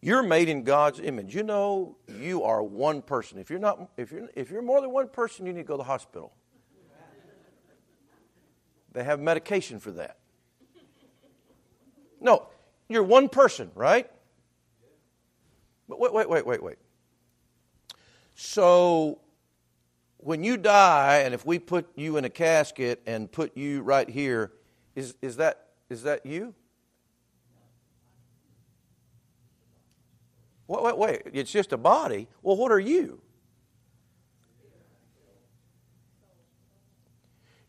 You're 0.00 0.22
made 0.22 0.48
in 0.48 0.62
God's 0.62 0.98
image. 0.98 1.34
You 1.34 1.42
know 1.42 1.98
you 2.08 2.42
are 2.42 2.62
one 2.62 3.02
person. 3.02 3.38
If 3.38 3.50
you're 3.50 3.60
not 3.60 3.90
if 3.98 4.10
you're 4.10 4.28
if 4.34 4.50
you're 4.50 4.62
more 4.62 4.80
than 4.80 4.90
one 4.90 5.08
person, 5.08 5.44
you 5.44 5.52
need 5.52 5.60
to 5.60 5.64
go 5.64 5.74
to 5.74 5.78
the 5.78 5.84
hospital. 5.84 6.32
They 8.92 9.04
have 9.04 9.20
medication 9.20 9.78
for 9.80 9.90
that. 9.92 10.18
No, 12.20 12.46
you're 12.88 13.02
one 13.02 13.28
person, 13.28 13.70
right? 13.74 14.08
But 15.88 15.98
wait, 15.98 16.12
wait, 16.12 16.28
wait, 16.28 16.46
wait, 16.46 16.62
wait. 16.62 16.76
So 18.34 19.18
when 20.18 20.44
you 20.44 20.56
die, 20.56 21.18
and 21.24 21.34
if 21.34 21.44
we 21.44 21.58
put 21.58 21.88
you 21.96 22.16
in 22.16 22.24
a 22.24 22.30
casket 22.30 23.02
and 23.06 23.30
put 23.30 23.56
you 23.56 23.82
right 23.82 24.08
here, 24.08 24.52
is, 24.94 25.16
is, 25.20 25.36
that, 25.36 25.66
is 25.90 26.04
that 26.04 26.24
you? 26.24 26.54
Wait, 30.68 30.82
wait, 30.82 30.98
wait. 30.98 31.22
It's 31.32 31.50
just 31.50 31.72
a 31.72 31.76
body. 31.76 32.28
Well, 32.42 32.56
what 32.56 32.70
are 32.70 32.80
you? 32.80 33.20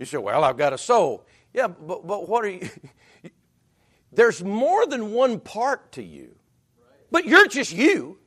You 0.03 0.07
say, 0.07 0.17
well, 0.17 0.43
I've 0.43 0.57
got 0.57 0.73
a 0.73 0.77
soul. 0.77 1.25
Yeah, 1.53 1.69
but, 1.69 2.05
but 2.05 2.27
what 2.27 2.43
are 2.43 2.49
you? 2.49 2.67
There's 4.11 4.43
more 4.43 4.85
than 4.85 5.13
one 5.13 5.39
part 5.39 5.93
to 5.93 6.03
you, 6.03 6.35
but 7.09 7.23
you're 7.23 7.47
just 7.47 7.71
you. 7.71 8.17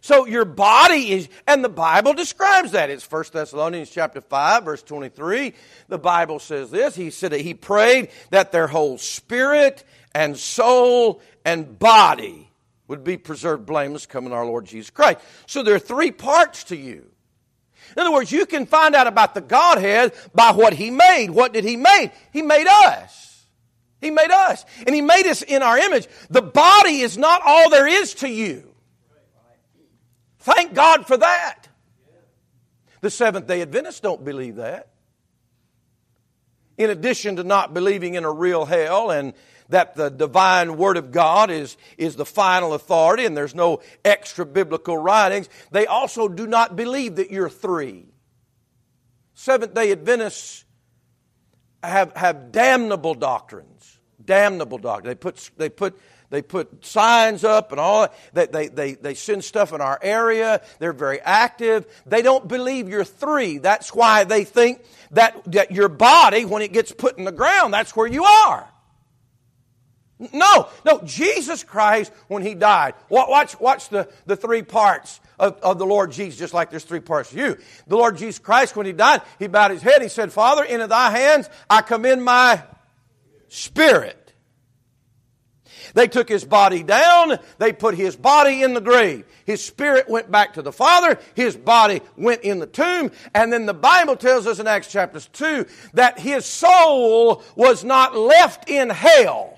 So 0.00 0.24
your 0.24 0.44
body 0.44 1.10
is, 1.10 1.28
and 1.48 1.64
the 1.64 1.68
Bible 1.68 2.14
describes 2.14 2.70
that. 2.72 2.90
It's 2.90 3.10
1 3.10 3.24
Thessalonians 3.32 3.90
chapter 3.90 4.20
5, 4.20 4.64
verse 4.64 4.84
23. 4.84 5.52
The 5.88 5.98
Bible 5.98 6.38
says 6.38 6.70
this. 6.70 6.94
He 6.94 7.10
said 7.10 7.32
that 7.32 7.40
he 7.40 7.54
prayed 7.54 8.10
that 8.30 8.52
their 8.52 8.68
whole 8.68 8.98
spirit 8.98 9.82
and 10.14 10.38
soul 10.38 11.20
and 11.44 11.76
body 11.76 12.52
would 12.86 13.02
be 13.02 13.16
preserved 13.16 13.66
blameless 13.66 14.06
coming 14.06 14.32
our 14.32 14.46
Lord 14.46 14.66
Jesus 14.66 14.90
Christ. 14.90 15.18
So 15.46 15.64
there 15.64 15.74
are 15.74 15.80
three 15.80 16.12
parts 16.12 16.62
to 16.64 16.76
you. 16.76 17.10
In 17.96 18.00
other 18.00 18.12
words, 18.12 18.30
you 18.30 18.46
can 18.46 18.66
find 18.66 18.94
out 18.94 19.06
about 19.06 19.34
the 19.34 19.40
Godhead 19.40 20.12
by 20.34 20.52
what 20.52 20.72
He 20.72 20.90
made. 20.90 21.30
What 21.30 21.52
did 21.52 21.64
He 21.64 21.76
make? 21.76 22.12
He 22.32 22.42
made 22.42 22.66
us. 22.66 23.46
He 24.00 24.10
made 24.10 24.30
us. 24.30 24.64
And 24.86 24.94
He 24.94 25.00
made 25.00 25.26
us 25.26 25.42
in 25.42 25.62
our 25.62 25.78
image. 25.78 26.06
The 26.30 26.42
body 26.42 27.00
is 27.00 27.18
not 27.18 27.42
all 27.44 27.70
there 27.70 27.86
is 27.86 28.14
to 28.14 28.28
you. 28.28 28.64
Thank 30.38 30.74
God 30.74 31.06
for 31.06 31.16
that. 31.16 31.68
The 33.00 33.10
Seventh 33.10 33.46
day 33.46 33.62
Adventists 33.62 34.00
don't 34.00 34.24
believe 34.24 34.56
that. 34.56 34.88
In 36.76 36.90
addition 36.90 37.36
to 37.36 37.44
not 37.44 37.74
believing 37.74 38.14
in 38.14 38.24
a 38.24 38.30
real 38.30 38.64
hell 38.64 39.10
and 39.10 39.34
that 39.68 39.94
the 39.94 40.08
divine 40.10 40.76
Word 40.76 40.96
of 40.96 41.12
God 41.12 41.50
is, 41.50 41.76
is 41.96 42.16
the 42.16 42.24
final 42.24 42.74
authority 42.74 43.24
and 43.24 43.36
there's 43.36 43.54
no 43.54 43.80
extra 44.04 44.46
biblical 44.46 44.96
writings, 44.96 45.48
they 45.70 45.86
also 45.86 46.28
do 46.28 46.46
not 46.46 46.76
believe 46.76 47.16
that 47.16 47.30
you're 47.30 47.50
three. 47.50 48.06
Seventh 49.34 49.74
day 49.74 49.92
Adventists 49.92 50.64
have, 51.82 52.16
have 52.16 52.50
damnable 52.50 53.14
doctrines. 53.14 53.98
Damnable 54.24 54.78
doctrines. 54.78 55.08
They 55.08 55.14
put, 55.14 55.50
they 55.56 55.68
put 55.68 55.98
they 56.30 56.42
put 56.42 56.84
signs 56.84 57.42
up 57.42 57.72
and 57.72 57.80
all 57.80 58.08
they, 58.32 58.46
they, 58.46 58.68
they, 58.68 58.92
they 58.94 59.14
send 59.14 59.44
stuff 59.44 59.72
in 59.72 59.80
our 59.80 59.98
area. 60.02 60.60
They're 60.78 60.92
very 60.92 61.20
active. 61.20 61.86
They 62.04 62.22
don't 62.22 62.46
believe 62.46 62.88
you're 62.88 63.04
three. 63.04 63.58
That's 63.58 63.94
why 63.94 64.24
they 64.24 64.44
think 64.44 64.82
that, 65.12 65.42
that 65.52 65.70
your 65.70 65.88
body, 65.88 66.44
when 66.44 66.60
it 66.62 66.72
gets 66.72 66.92
put 66.92 67.16
in 67.16 67.24
the 67.24 67.32
ground, 67.32 67.72
that's 67.72 67.96
where 67.96 68.06
you 68.06 68.24
are. 68.24 68.68
No, 70.32 70.68
no, 70.84 71.00
Jesus 71.04 71.62
Christ, 71.62 72.12
when 72.26 72.42
He 72.42 72.54
died, 72.54 72.94
watch, 73.08 73.58
watch 73.60 73.88
the, 73.88 74.08
the 74.26 74.36
three 74.36 74.62
parts 74.62 75.20
of, 75.38 75.58
of 75.60 75.78
the 75.78 75.86
Lord 75.86 76.10
Jesus, 76.10 76.38
just 76.38 76.54
like 76.54 76.70
there's 76.70 76.84
three 76.84 77.00
parts 77.00 77.30
of 77.30 77.38
you. 77.38 77.56
The 77.86 77.96
Lord 77.96 78.16
Jesus 78.16 78.38
Christ, 78.38 78.74
when 78.74 78.86
He 78.86 78.92
died, 78.92 79.22
He 79.38 79.46
bowed 79.46 79.70
His 79.70 79.82
head, 79.82 80.02
He 80.02 80.08
said, 80.08 80.32
Father, 80.32 80.64
into 80.64 80.88
Thy 80.88 81.10
hands 81.10 81.48
I 81.70 81.82
commend 81.82 82.24
my 82.24 82.62
spirit. 83.48 84.28
They 85.94 86.08
took 86.08 86.28
his 86.28 86.44
body 86.44 86.82
down. 86.82 87.38
They 87.58 87.72
put 87.72 87.94
his 87.94 88.16
body 88.16 88.62
in 88.62 88.74
the 88.74 88.80
grave. 88.80 89.24
His 89.44 89.64
spirit 89.64 90.08
went 90.08 90.30
back 90.30 90.54
to 90.54 90.62
the 90.62 90.72
Father. 90.72 91.18
His 91.34 91.56
body 91.56 92.02
went 92.16 92.42
in 92.42 92.58
the 92.58 92.66
tomb. 92.66 93.10
And 93.34 93.52
then 93.52 93.66
the 93.66 93.74
Bible 93.74 94.16
tells 94.16 94.46
us 94.46 94.58
in 94.58 94.66
Acts 94.66 94.90
chapter 94.90 95.20
2 95.20 95.66
that 95.94 96.18
his 96.18 96.44
soul 96.44 97.42
was 97.56 97.84
not 97.84 98.16
left 98.16 98.68
in 98.68 98.90
hell. 98.90 99.57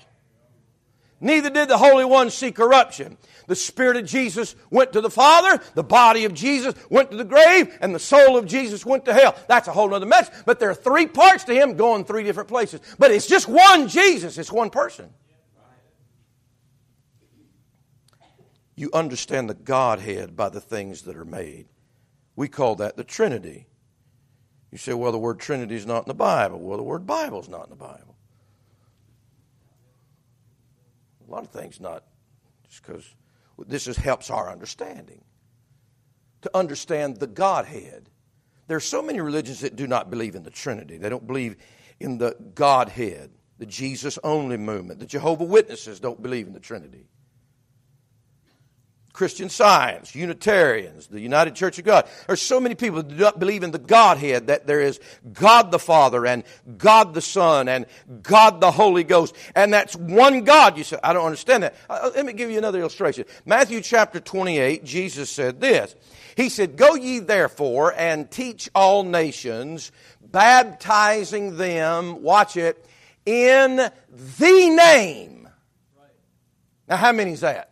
Neither 1.21 1.49
did 1.49 1.69
the 1.69 1.77
Holy 1.77 2.03
One 2.03 2.29
see 2.29 2.51
corruption. 2.51 3.17
The 3.47 3.55
Spirit 3.55 3.97
of 3.97 4.05
Jesus 4.05 4.55
went 4.69 4.91
to 4.93 5.01
the 5.01 5.09
Father, 5.09 5.63
the 5.75 5.83
body 5.83 6.25
of 6.25 6.33
Jesus 6.33 6.75
went 6.89 7.11
to 7.11 7.17
the 7.17 7.23
grave, 7.23 7.77
and 7.79 7.95
the 7.95 7.99
soul 7.99 8.37
of 8.37 8.45
Jesus 8.45 8.85
went 8.85 9.05
to 9.05 9.13
hell. 9.13 9.35
That's 9.47 9.67
a 9.67 9.71
whole 9.71 9.93
other 9.93 10.05
mess. 10.05 10.29
But 10.45 10.59
there 10.59 10.69
are 10.69 10.75
three 10.75 11.07
parts 11.07 11.43
to 11.45 11.53
Him 11.53 11.75
going 11.75 12.03
three 12.03 12.23
different 12.23 12.49
places. 12.49 12.81
But 12.99 13.11
it's 13.11 13.27
just 13.27 13.47
one 13.47 13.87
Jesus, 13.87 14.37
it's 14.37 14.51
one 14.51 14.69
person. 14.69 15.13
you 18.81 18.89
understand 18.93 19.47
the 19.47 19.53
Godhead 19.53 20.35
by 20.35 20.49
the 20.49 20.59
things 20.59 21.03
that 21.03 21.15
are 21.15 21.23
made. 21.23 21.67
We 22.35 22.47
call 22.47 22.75
that 22.77 22.97
the 22.97 23.03
Trinity. 23.03 23.67
You 24.71 24.79
say, 24.79 24.95
well, 24.95 25.11
the 25.11 25.19
word 25.19 25.39
Trinity 25.39 25.75
is 25.75 25.85
not 25.85 26.05
in 26.05 26.07
the 26.07 26.15
Bible. 26.15 26.59
Well, 26.59 26.77
the 26.77 26.83
word 26.83 27.05
Bible 27.05 27.39
is 27.39 27.47
not 27.47 27.65
in 27.65 27.69
the 27.69 27.75
Bible. 27.75 28.10
A 31.31 31.33
lot 31.33 31.43
of 31.45 31.51
things 31.51 31.79
not, 31.79 32.03
just 32.67 32.85
because 32.85 33.15
this 33.67 33.87
is, 33.87 33.95
helps 33.95 34.29
our 34.29 34.51
understanding. 34.51 35.23
To 36.41 36.51
understand 36.53 37.17
the 37.17 37.27
Godhead. 37.27 38.09
There 38.67 38.75
are 38.75 38.81
so 38.81 39.01
many 39.01 39.21
religions 39.21 39.61
that 39.61 39.77
do 39.77 39.87
not 39.87 40.09
believe 40.09 40.35
in 40.35 40.43
the 40.43 40.49
Trinity. 40.49 40.97
They 40.97 41.07
don't 41.07 41.25
believe 41.25 41.55
in 42.01 42.17
the 42.17 42.35
Godhead, 42.53 43.31
the 43.59 43.65
Jesus 43.65 44.19
only 44.25 44.57
movement. 44.57 44.99
The 44.99 45.05
Jehovah 45.05 45.45
Witnesses 45.45 46.01
don't 46.01 46.21
believe 46.21 46.47
in 46.47 46.53
the 46.53 46.59
Trinity. 46.59 47.05
Christian 49.13 49.49
Science, 49.49 50.15
Unitarians, 50.15 51.07
the 51.07 51.19
United 51.19 51.55
Church 51.55 51.77
of 51.79 51.85
God. 51.85 52.07
There's 52.27 52.41
so 52.41 52.59
many 52.59 52.75
people 52.75 53.03
that 53.03 53.09
do 53.09 53.15
not 53.15 53.39
believe 53.39 53.63
in 53.63 53.71
the 53.71 53.79
Godhead, 53.79 54.47
that 54.47 54.67
there 54.67 54.81
is 54.81 54.99
God 55.33 55.71
the 55.71 55.79
Father 55.79 56.25
and 56.25 56.43
God 56.77 57.13
the 57.13 57.21
Son 57.21 57.67
and 57.67 57.85
God 58.23 58.61
the 58.61 58.71
Holy 58.71 59.03
Ghost, 59.03 59.35
and 59.55 59.73
that's 59.73 59.95
one 59.95 60.43
God. 60.43 60.77
You 60.77 60.83
say, 60.83 60.97
I 61.03 61.13
don't 61.13 61.25
understand 61.25 61.63
that. 61.63 61.75
Uh, 61.89 61.99
uh 62.03 62.11
let 62.15 62.25
me 62.25 62.33
give 62.33 62.49
you 62.49 62.57
another 62.57 62.79
illustration. 62.79 63.25
Matthew 63.45 63.81
chapter 63.81 64.19
28, 64.19 64.83
Jesus 64.83 65.29
said 65.29 65.59
this. 65.59 65.95
He 66.37 66.49
said, 66.49 66.77
Go 66.77 66.95
ye 66.95 67.19
therefore 67.19 67.93
and 67.95 68.31
teach 68.31 68.69
all 68.73 69.03
nations, 69.03 69.91
baptizing 70.21 71.57
them, 71.57 72.23
watch 72.23 72.55
it, 72.55 72.85
in 73.25 73.75
the 73.75 74.69
name. 74.69 75.49
Now, 76.87 76.97
how 76.97 77.11
many 77.11 77.33
is 77.33 77.41
that? 77.41 77.70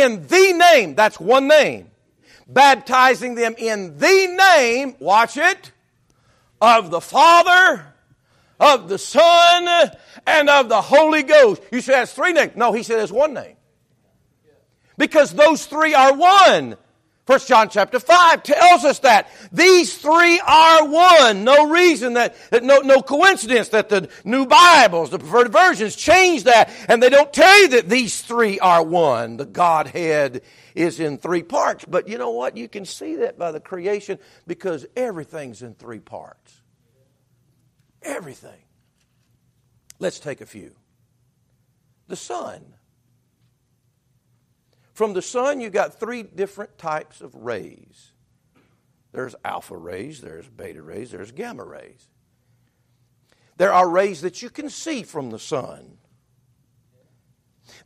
In 0.00 0.26
the 0.26 0.52
name, 0.52 0.94
that's 0.94 1.18
one 1.20 1.48
name, 1.48 1.90
baptizing 2.46 3.34
them 3.34 3.54
in 3.58 3.98
the 3.98 4.26
name, 4.56 4.96
watch 4.98 5.36
it, 5.36 5.72
of 6.60 6.90
the 6.90 7.00
Father, 7.00 7.86
of 8.58 8.88
the 8.88 8.98
Son, 8.98 9.90
and 10.26 10.48
of 10.48 10.68
the 10.68 10.80
Holy 10.80 11.22
Ghost. 11.22 11.62
You 11.70 11.80
say 11.80 11.92
that's 11.92 12.12
three 12.12 12.32
names. 12.32 12.52
No, 12.56 12.72
he 12.72 12.82
said 12.82 12.98
it's 12.98 13.12
one 13.12 13.34
name. 13.34 13.56
Because 14.96 15.32
those 15.32 15.66
three 15.66 15.94
are 15.94 16.14
one. 16.14 16.76
First 17.26 17.48
John 17.48 17.70
chapter 17.70 17.98
5 17.98 18.42
tells 18.42 18.84
us 18.84 18.98
that. 19.00 19.30
These 19.50 19.96
three 19.96 20.40
are 20.40 20.86
one. 20.86 21.42
No 21.42 21.70
reason 21.70 22.14
that, 22.14 22.36
that 22.50 22.62
no, 22.62 22.80
no 22.80 23.00
coincidence 23.00 23.70
that 23.70 23.88
the 23.88 24.10
new 24.24 24.44
Bibles, 24.44 25.08
the 25.08 25.18
preferred 25.18 25.50
versions 25.50 25.96
change 25.96 26.44
that. 26.44 26.70
And 26.86 27.02
they 27.02 27.08
don't 27.08 27.32
tell 27.32 27.62
you 27.62 27.68
that 27.68 27.88
these 27.88 28.20
three 28.20 28.58
are 28.60 28.82
one. 28.82 29.38
The 29.38 29.46
Godhead 29.46 30.42
is 30.74 31.00
in 31.00 31.16
three 31.16 31.42
parts. 31.42 31.86
But 31.86 32.08
you 32.08 32.18
know 32.18 32.30
what? 32.30 32.58
You 32.58 32.68
can 32.68 32.84
see 32.84 33.16
that 33.16 33.38
by 33.38 33.52
the 33.52 33.60
creation 33.60 34.18
because 34.46 34.84
everything's 34.94 35.62
in 35.62 35.74
three 35.74 36.00
parts. 36.00 36.60
Everything. 38.02 38.60
Let's 39.98 40.18
take 40.18 40.42
a 40.42 40.46
few. 40.46 40.74
The 42.08 42.16
sun. 42.16 42.74
From 44.94 45.12
the 45.12 45.22
sun, 45.22 45.60
you 45.60 45.70
got 45.70 45.98
three 45.98 46.22
different 46.22 46.78
types 46.78 47.20
of 47.20 47.34
rays 47.34 48.12
there's 49.12 49.36
alpha 49.44 49.76
rays, 49.76 50.20
there's 50.20 50.48
beta 50.48 50.82
rays, 50.82 51.12
there's 51.12 51.30
gamma 51.30 51.62
rays. 51.62 52.08
There 53.58 53.72
are 53.72 53.88
rays 53.88 54.22
that 54.22 54.42
you 54.42 54.50
can 54.50 54.68
see 54.68 55.04
from 55.04 55.30
the 55.30 55.38
sun. 55.38 55.98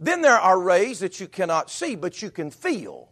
Then 0.01 0.23
there 0.23 0.39
are 0.39 0.59
rays 0.59 1.01
that 1.01 1.21
you 1.21 1.29
cannot 1.29 1.71
see, 1.71 1.97
but 1.97 2.23
you 2.23 2.31
can 2.31 2.51
feel. 2.51 3.11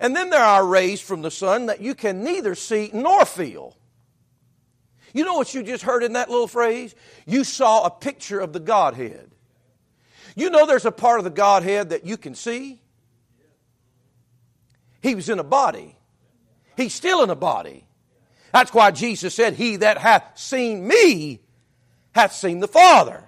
And 0.00 0.16
then 0.16 0.30
there 0.30 0.42
are 0.42 0.64
rays 0.64 1.02
from 1.02 1.20
the 1.20 1.30
sun 1.30 1.66
that 1.66 1.82
you 1.82 1.94
can 1.94 2.24
neither 2.24 2.54
see 2.54 2.90
nor 2.94 3.26
feel. 3.26 3.76
You 5.12 5.26
know 5.26 5.34
what 5.34 5.52
you 5.52 5.62
just 5.62 5.82
heard 5.84 6.02
in 6.02 6.14
that 6.14 6.30
little 6.30 6.48
phrase? 6.48 6.94
You 7.26 7.44
saw 7.44 7.84
a 7.84 7.90
picture 7.90 8.40
of 8.40 8.54
the 8.54 8.60
Godhead. 8.60 9.34
You 10.38 10.50
know 10.50 10.66
there's 10.66 10.84
a 10.84 10.92
part 10.92 11.18
of 11.18 11.24
the 11.24 11.30
Godhead 11.30 11.90
that 11.90 12.06
you 12.06 12.16
can 12.16 12.36
see? 12.36 12.80
He 15.02 15.16
was 15.16 15.28
in 15.28 15.40
a 15.40 15.44
body. 15.44 15.96
He's 16.76 16.94
still 16.94 17.24
in 17.24 17.30
a 17.30 17.34
body. 17.34 17.84
That's 18.52 18.72
why 18.72 18.92
Jesus 18.92 19.34
said, 19.34 19.54
He 19.54 19.76
that 19.76 19.98
hath 19.98 20.38
seen 20.38 20.86
me 20.86 21.40
hath 22.12 22.32
seen 22.32 22.60
the 22.60 22.68
Father. 22.68 23.24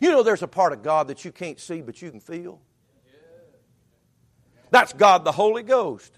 You 0.00 0.10
know 0.10 0.24
there's 0.24 0.42
a 0.42 0.48
part 0.48 0.72
of 0.72 0.82
God 0.82 1.08
that 1.08 1.24
you 1.24 1.30
can't 1.30 1.60
see 1.60 1.80
but 1.80 2.02
you 2.02 2.10
can 2.10 2.20
feel? 2.20 2.60
That's 4.72 4.92
God 4.92 5.24
the 5.24 5.30
Holy 5.30 5.62
Ghost. 5.62 6.12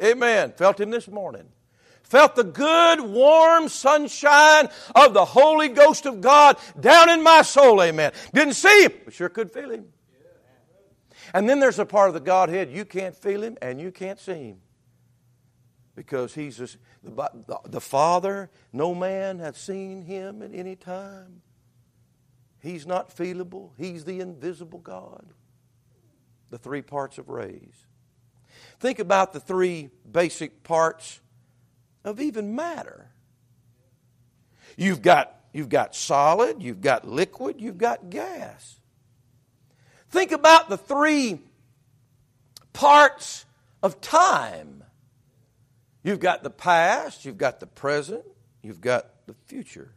Amen. 0.00 0.52
Felt 0.56 0.78
Him 0.78 0.90
this 0.90 1.08
morning 1.08 1.48
felt 2.04 2.36
the 2.36 2.44
good, 2.44 3.00
warm 3.00 3.68
sunshine 3.68 4.68
of 4.94 5.14
the 5.14 5.24
Holy 5.24 5.68
Ghost 5.68 6.06
of 6.06 6.20
God 6.20 6.56
down 6.78 7.10
in 7.10 7.22
my 7.22 7.42
soul, 7.42 7.82
amen. 7.82 8.12
Didn't 8.32 8.54
see 8.54 8.84
him, 8.84 8.92
but 9.04 9.14
sure 9.14 9.28
could 9.28 9.50
feel 9.50 9.70
him. 9.70 9.86
And 11.32 11.48
then 11.48 11.58
there's 11.58 11.80
a 11.80 11.86
part 11.86 12.08
of 12.08 12.14
the 12.14 12.20
Godhead 12.20 12.70
you 12.70 12.84
can't 12.84 13.16
feel 13.16 13.42
him 13.42 13.58
and 13.60 13.80
you 13.80 13.90
can't 13.90 14.20
see 14.20 14.50
him. 14.50 14.58
Because 15.96 16.34
he's 16.34 16.58
the, 16.58 16.76
the, 17.02 17.58
the 17.64 17.80
Father, 17.80 18.50
no 18.72 18.94
man 18.94 19.38
hath 19.38 19.56
seen 19.56 20.02
him 20.02 20.42
at 20.42 20.54
any 20.54 20.76
time. 20.76 21.42
He's 22.60 22.86
not 22.86 23.14
feelable, 23.14 23.70
he's 23.76 24.04
the 24.04 24.20
invisible 24.20 24.78
God. 24.78 25.26
The 26.50 26.58
three 26.58 26.82
parts 26.82 27.18
of 27.18 27.28
rays. 27.28 27.86
Think 28.78 28.98
about 28.98 29.32
the 29.32 29.40
three 29.40 29.90
basic 30.10 30.62
parts 30.62 31.20
of 32.04 32.20
even 32.20 32.54
matter. 32.54 33.10
You've 34.76 35.02
got, 35.02 35.34
you've 35.52 35.68
got 35.68 35.94
solid, 35.94 36.62
you've 36.62 36.80
got 36.80 37.06
liquid, 37.06 37.60
you've 37.60 37.78
got 37.78 38.10
gas. 38.10 38.76
Think 40.10 40.32
about 40.32 40.68
the 40.68 40.76
three 40.76 41.40
parts 42.72 43.44
of 43.82 44.00
time. 44.00 44.84
You've 46.02 46.20
got 46.20 46.42
the 46.42 46.50
past, 46.50 47.24
you've 47.24 47.38
got 47.38 47.60
the 47.60 47.66
present, 47.66 48.24
you've 48.62 48.80
got 48.80 49.06
the 49.26 49.34
future. 49.46 49.92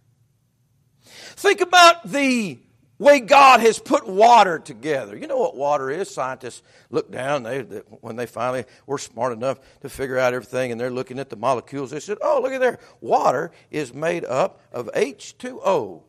Think 1.36 1.62
about 1.62 2.10
the 2.10 2.60
way 3.00 3.20
God 3.20 3.60
has 3.60 3.80
put 3.80 4.08
water 4.08 4.60
together. 4.60 5.16
You 5.16 5.28
know 5.28 5.38
what 5.38 5.56
water 5.56 5.90
is? 5.90 6.10
Scientists 6.10 6.64
look 6.90 7.12
down, 7.12 7.44
they, 7.44 7.62
they, 7.62 7.80
when 8.02 8.16
they 8.16 8.26
finally 8.26 8.66
were 8.86 8.98
smart 8.98 9.34
enough 9.34 9.60
to 9.82 9.90
figure 9.90 10.18
out 10.18 10.34
everything 10.34 10.72
and 10.72 10.80
they're 10.80 10.90
looking 10.90 11.20
at 11.20 11.30
the 11.30 11.36
molecules, 11.36 11.92
they 11.92 12.00
said, 12.00 12.18
oh, 12.22 12.40
look 12.42 12.54
at 12.54 12.60
there. 12.60 12.80
Water 13.02 13.52
is 13.72 13.94
made 13.94 14.26
up 14.26 14.62
of 14.72 14.90
H2O. 14.94 16.04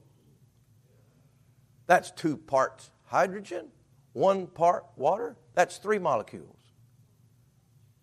That's 1.87 2.11
two 2.11 2.37
parts 2.37 2.91
hydrogen, 3.05 3.69
one 4.13 4.47
part 4.47 4.85
water. 4.97 5.37
That's 5.55 5.79
three 5.79 5.99
molecules. 5.99 6.57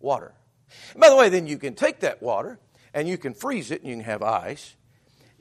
Water. 0.00 0.34
And 0.92 1.00
by 1.00 1.08
the 1.08 1.16
way, 1.16 1.28
then 1.28 1.46
you 1.46 1.58
can 1.58 1.74
take 1.74 2.00
that 2.00 2.22
water 2.22 2.58
and 2.92 3.08
you 3.08 3.18
can 3.18 3.34
freeze 3.34 3.70
it 3.70 3.82
and 3.82 3.90
you 3.90 3.96
can 3.96 4.04
have 4.04 4.22
ice, 4.22 4.74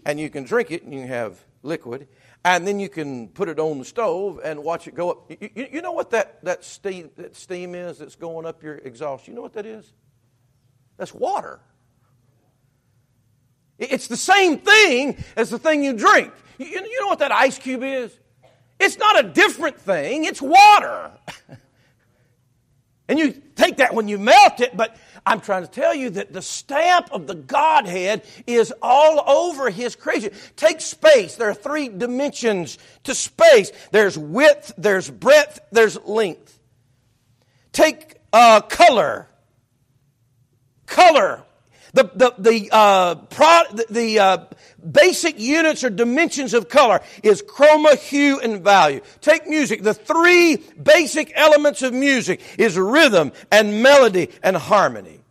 and 0.06 0.20
you 0.20 0.30
can 0.30 0.44
drink 0.44 0.72
it 0.72 0.84
and 0.84 0.94
you 0.94 1.00
can 1.00 1.08
have 1.08 1.40
liquid, 1.64 2.08
and 2.46 2.68
then 2.68 2.80
you 2.80 2.90
can 2.90 3.28
put 3.30 3.50
it 3.50 3.60
on 3.60 3.80
the 3.80 3.86
stove 3.86 4.40
and 4.44 4.64
watch 4.64 4.88
it 4.88 4.94
go 4.94 5.10
up. 5.10 5.32
You, 5.32 5.50
you, 5.56 5.68
you 5.74 5.82
know 5.82 5.94
what 5.94 6.12
that, 6.12 6.46
that, 6.46 6.64
steam, 6.64 7.10
that 7.16 7.36
steam 7.36 7.74
is 7.74 7.98
that's 7.98 8.16
going 8.16 8.46
up 8.46 8.62
your 8.62 8.76
exhaust? 8.76 9.28
You 9.28 9.34
know 9.34 9.42
what 9.42 9.54
that 9.54 9.66
is? 9.66 9.92
That's 10.98 11.12
water. 11.12 11.60
It's 13.80 14.08
the 14.08 14.16
same 14.16 14.60
thing 14.60 15.18
as 15.36 15.50
the 15.50 15.58
thing 15.58 15.84
you 15.84 15.94
drink. 15.94 16.32
You, 16.60 16.68
you 16.68 17.02
know 17.02 17.08
what 17.08 17.18
that 17.20 17.32
ice 17.32 17.58
cube 17.58 17.82
is? 17.82 18.16
It's 18.80 19.00
not 19.00 19.26
a 19.26 19.28
different 19.28 19.80
thing, 19.82 20.26
it's 20.26 20.42
water. 20.42 21.14
and 23.08 23.18
you 23.18 23.42
take 23.56 23.78
that 23.78 23.96
when 23.96 24.08
you 24.08 24.20
melt 24.20 24.60
it, 24.60 24.78
but 24.78 24.96
I'm 25.26 25.42
trying 25.42 25.64
to 25.64 25.70
tell 25.70 25.96
you 25.96 26.12
that 26.12 26.34
the 26.34 26.42
stamp 26.42 27.10
of 27.12 27.26
the 27.26 27.34
Godhead 27.34 28.24
is 28.46 28.72
all 28.82 29.24
over 29.28 29.70
His 29.70 29.96
creation. 29.96 30.32
Take 30.56 30.82
space. 30.82 31.36
There 31.36 31.50
are 31.50 31.56
three 31.56 31.90
dimensions 31.90 32.78
to 33.04 33.16
space 33.16 33.72
there's 33.92 34.18
width, 34.18 34.74
there's 34.78 35.10
breadth, 35.10 35.60
there's 35.72 35.98
length. 36.06 36.60
Take 37.72 38.16
uh, 38.32 38.62
color. 38.62 39.28
Color. 40.86 41.44
The, 41.96 42.12
the, 42.14 42.34
the, 42.38 42.70
uh, 42.74 43.16
pro, 43.16 43.62
the, 43.72 43.86
the 43.90 44.20
uh, 44.20 44.38
basic 44.92 45.40
units 45.40 45.82
or 45.82 45.90
dimensions 45.90 46.54
of 46.54 46.68
color 46.68 47.00
is 47.24 47.42
chroma, 47.42 47.98
hue, 47.98 48.38
and 48.42 48.62
value. 48.62 49.00
Take 49.22 49.48
music. 49.48 49.82
The 49.82 49.94
three 49.94 50.58
basic 50.58 51.32
elements 51.36 51.84
of 51.84 51.94
music 51.94 52.42
is 52.58 52.78
rhythm 52.78 53.32
and 53.50 53.82
melody 53.82 54.30
and 54.44 54.58
harmony. 54.58 55.22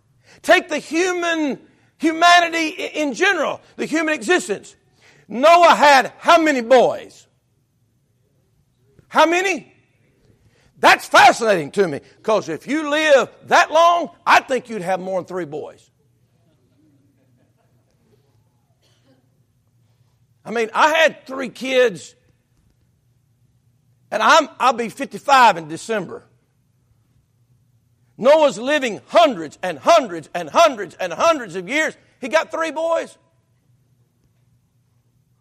Take 0.41 0.71
the 0.71 0.79
human, 0.79 1.61
humanity 1.99 2.69
in 2.69 3.13
general, 3.13 3.61
the 3.77 3.85
human 3.85 4.15
existence. 4.15 4.75
Noah 5.29 5.75
had 5.75 6.15
how 6.17 6.41
many 6.41 6.63
boys? 6.63 7.27
How 9.09 9.27
many? 9.27 9.71
That's 10.79 11.07
fascinating 11.07 11.73
to 11.73 11.87
me 11.87 12.01
because 12.17 12.49
if 12.49 12.67
you 12.67 12.89
live 12.89 13.29
that 13.49 13.71
long, 13.71 14.17
I 14.27 14.41
think 14.41 14.71
you'd 14.71 14.81
have 14.81 14.99
more 14.99 15.21
than 15.21 15.27
three 15.27 15.45
boys. 15.45 15.91
I 20.45 20.51
mean, 20.51 20.71
I 20.75 20.91
had 20.95 21.27
three 21.27 21.49
kids, 21.49 22.15
and 24.11 24.23
I'm, 24.23 24.49
I'll 24.61 24.75
be 24.75 24.89
55 24.89 25.57
in 25.57 25.69
December. 25.69 26.25
Noah's 28.17 28.59
living 28.59 29.01
hundreds 29.09 29.59
and 29.63 29.79
hundreds 29.79 30.29
and 30.35 30.49
hundreds 30.49 30.95
and 30.97 31.13
hundreds 31.13 31.57
of 31.57 31.69
years. 31.69 31.97
He 32.21 32.29
got 32.29 32.51
three 32.51 32.71
boys. 32.71 33.17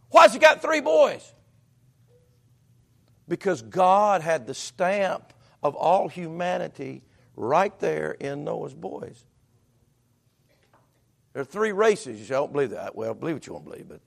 Why's 0.10 0.34
he 0.34 0.40
got 0.40 0.62
three 0.62 0.82
boys? 0.82 1.34
Because 3.28 3.62
God 3.62 4.22
had 4.22 4.48
the 4.48 4.54
stamp 4.54 5.34
of 5.62 5.76
all 5.76 6.08
humanity 6.08 7.04
right 7.36 7.78
there 7.80 8.12
in 8.12 8.44
Noah's 8.44 8.74
boys. 8.74 9.24
There 11.34 11.42
are 11.42 11.46
three 11.46 11.72
races. 11.72 12.20
You 12.20 12.28
don't 12.28 12.52
believe 12.52 12.72
that. 12.72 12.96
Well, 12.96 13.14
believe 13.14 13.36
what 13.38 13.48
you 13.48 13.54
want 13.54 13.66
to 13.66 13.72
believe, 13.72 13.90
but 13.90 14.02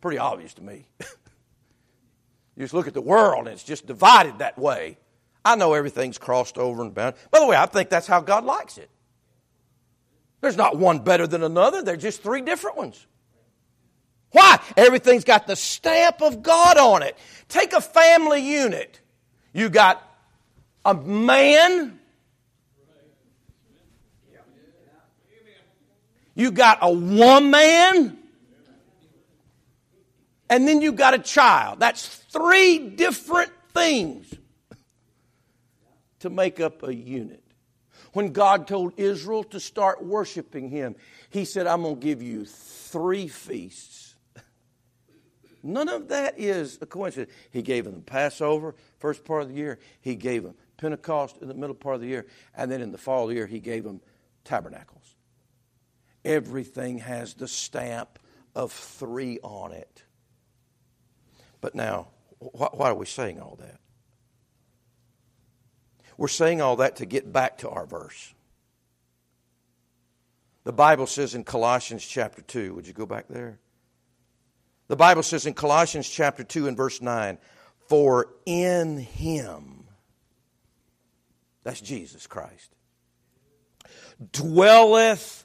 pretty 0.00 0.18
obvious 0.18 0.54
to 0.54 0.62
me. 0.62 0.86
you 1.00 2.64
just 2.64 2.74
look 2.74 2.86
at 2.86 2.94
the 2.94 3.00
world 3.00 3.46
and 3.46 3.48
it's 3.48 3.64
just 3.64 3.86
divided 3.86 4.38
that 4.38 4.58
way. 4.58 4.98
I 5.44 5.56
know 5.56 5.74
everything's 5.74 6.18
crossed 6.18 6.58
over 6.58 6.82
and 6.82 6.92
bound. 6.92 7.14
By 7.30 7.40
the 7.40 7.46
way, 7.46 7.56
I 7.56 7.66
think 7.66 7.88
that's 7.88 8.06
how 8.06 8.20
God 8.20 8.44
likes 8.44 8.78
it. 8.78 8.90
There's 10.40 10.56
not 10.56 10.76
one 10.76 11.00
better 11.00 11.26
than 11.26 11.42
another, 11.42 11.82
there's 11.82 12.02
just 12.02 12.22
three 12.22 12.40
different 12.40 12.76
ones. 12.76 13.06
Why? 14.32 14.60
Everything's 14.76 15.24
got 15.24 15.46
the 15.46 15.56
stamp 15.56 16.22
of 16.22 16.42
God 16.42 16.78
on 16.78 17.02
it. 17.02 17.18
Take 17.48 17.72
a 17.72 17.80
family 17.80 18.40
unit. 18.40 19.00
You 19.52 19.68
got 19.68 20.06
a 20.84 20.94
man. 20.94 21.98
You 26.36 26.52
got 26.52 26.78
a 26.80 26.92
woman. 26.92 28.19
And 30.50 30.66
then 30.66 30.82
you 30.82 30.92
got 30.92 31.14
a 31.14 31.18
child. 31.18 31.78
That's 31.78 32.06
three 32.06 32.78
different 32.78 33.52
things 33.72 34.34
to 36.18 36.28
make 36.28 36.58
up 36.58 36.82
a 36.82 36.92
unit. 36.92 37.44
When 38.12 38.32
God 38.32 38.66
told 38.66 38.98
Israel 38.98 39.44
to 39.44 39.60
start 39.60 40.04
worshiping 40.04 40.68
Him, 40.68 40.96
He 41.30 41.44
said, 41.44 41.68
I'm 41.68 41.82
going 41.82 41.94
to 41.94 42.00
give 42.00 42.20
you 42.20 42.44
three 42.44 43.28
feasts. 43.28 44.16
None 45.62 45.88
of 45.88 46.08
that 46.08 46.38
is 46.38 46.78
a 46.80 46.86
coincidence. 46.86 47.32
He 47.52 47.62
gave 47.62 47.84
them 47.84 47.94
the 47.94 48.00
Passover, 48.00 48.74
first 48.98 49.24
part 49.24 49.42
of 49.42 49.48
the 49.50 49.54
year. 49.54 49.78
He 50.00 50.16
gave 50.16 50.42
them 50.42 50.54
Pentecost 50.78 51.36
in 51.40 51.46
the 51.46 51.54
middle 51.54 51.76
part 51.76 51.94
of 51.94 52.00
the 52.00 52.08
year. 52.08 52.26
And 52.56 52.72
then 52.72 52.80
in 52.80 52.90
the 52.90 52.98
fall 52.98 53.24
of 53.24 53.28
the 53.28 53.36
year, 53.36 53.46
He 53.46 53.60
gave 53.60 53.84
them 53.84 54.00
tabernacles. 54.42 55.14
Everything 56.24 56.98
has 56.98 57.34
the 57.34 57.46
stamp 57.46 58.18
of 58.56 58.72
three 58.72 59.38
on 59.44 59.70
it. 59.70 60.02
But 61.60 61.74
now, 61.74 62.08
why 62.38 62.88
are 62.88 62.94
we 62.94 63.06
saying 63.06 63.40
all 63.40 63.56
that? 63.60 63.78
We're 66.16 66.28
saying 66.28 66.60
all 66.60 66.76
that 66.76 66.96
to 66.96 67.06
get 67.06 67.32
back 67.32 67.58
to 67.58 67.70
our 67.70 67.86
verse. 67.86 68.34
The 70.64 70.72
Bible 70.72 71.06
says 71.06 71.34
in 71.34 71.44
Colossians 71.44 72.06
chapter 72.06 72.42
2, 72.42 72.74
would 72.74 72.86
you 72.86 72.92
go 72.92 73.06
back 73.06 73.26
there? 73.28 73.58
The 74.88 74.96
Bible 74.96 75.22
says 75.22 75.46
in 75.46 75.54
Colossians 75.54 76.08
chapter 76.08 76.44
2 76.44 76.68
and 76.68 76.76
verse 76.76 77.00
9, 77.00 77.38
for 77.88 78.28
in 78.44 78.98
him, 78.98 79.84
that's 81.62 81.80
Jesus 81.80 82.26
Christ, 82.26 82.74
dwelleth 84.32 85.44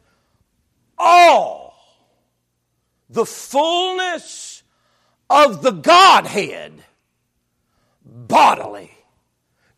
all 0.98 1.76
the 3.10 3.26
fullness 3.26 4.55
of 5.30 5.62
the 5.62 5.72
Godhead 5.72 6.74
bodily. 8.04 8.92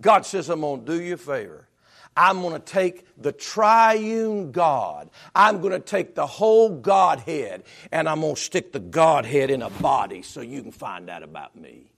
God 0.01 0.25
says, 0.25 0.49
I'm 0.49 0.61
going 0.61 0.85
to 0.85 0.97
do 0.97 1.01
you 1.01 1.15
a 1.15 1.17
favor. 1.17 1.67
I'm 2.15 2.41
going 2.41 2.53
to 2.53 2.59
take 2.59 3.05
the 3.21 3.31
triune 3.31 4.51
God. 4.51 5.09
I'm 5.35 5.61
going 5.61 5.73
to 5.73 5.79
take 5.79 6.15
the 6.15 6.25
whole 6.25 6.69
Godhead 6.69 7.63
and 7.91 8.09
I'm 8.09 8.21
going 8.21 8.35
to 8.35 8.41
stick 8.41 8.71
the 8.71 8.79
Godhead 8.79 9.51
in 9.51 9.61
a 9.61 9.69
body 9.69 10.23
so 10.23 10.41
you 10.41 10.63
can 10.63 10.71
find 10.71 11.09
out 11.09 11.21
about 11.21 11.55
me. 11.55 11.91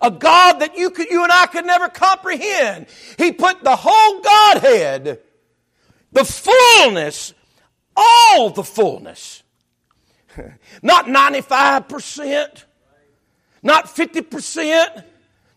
A 0.00 0.10
God 0.10 0.60
that 0.60 0.78
you, 0.78 0.90
could, 0.90 1.08
you 1.10 1.22
and 1.22 1.32
I 1.32 1.46
could 1.46 1.66
never 1.66 1.88
comprehend. 1.88 2.86
He 3.18 3.32
put 3.32 3.62
the 3.62 3.76
whole 3.76 4.20
Godhead, 4.20 5.20
the 6.12 6.24
fullness, 6.24 7.34
all 7.96 8.50
the 8.50 8.64
fullness. 8.64 9.42
Not 10.82 11.06
95%, 11.06 12.64
not 13.62 13.86
50%, 13.86 15.04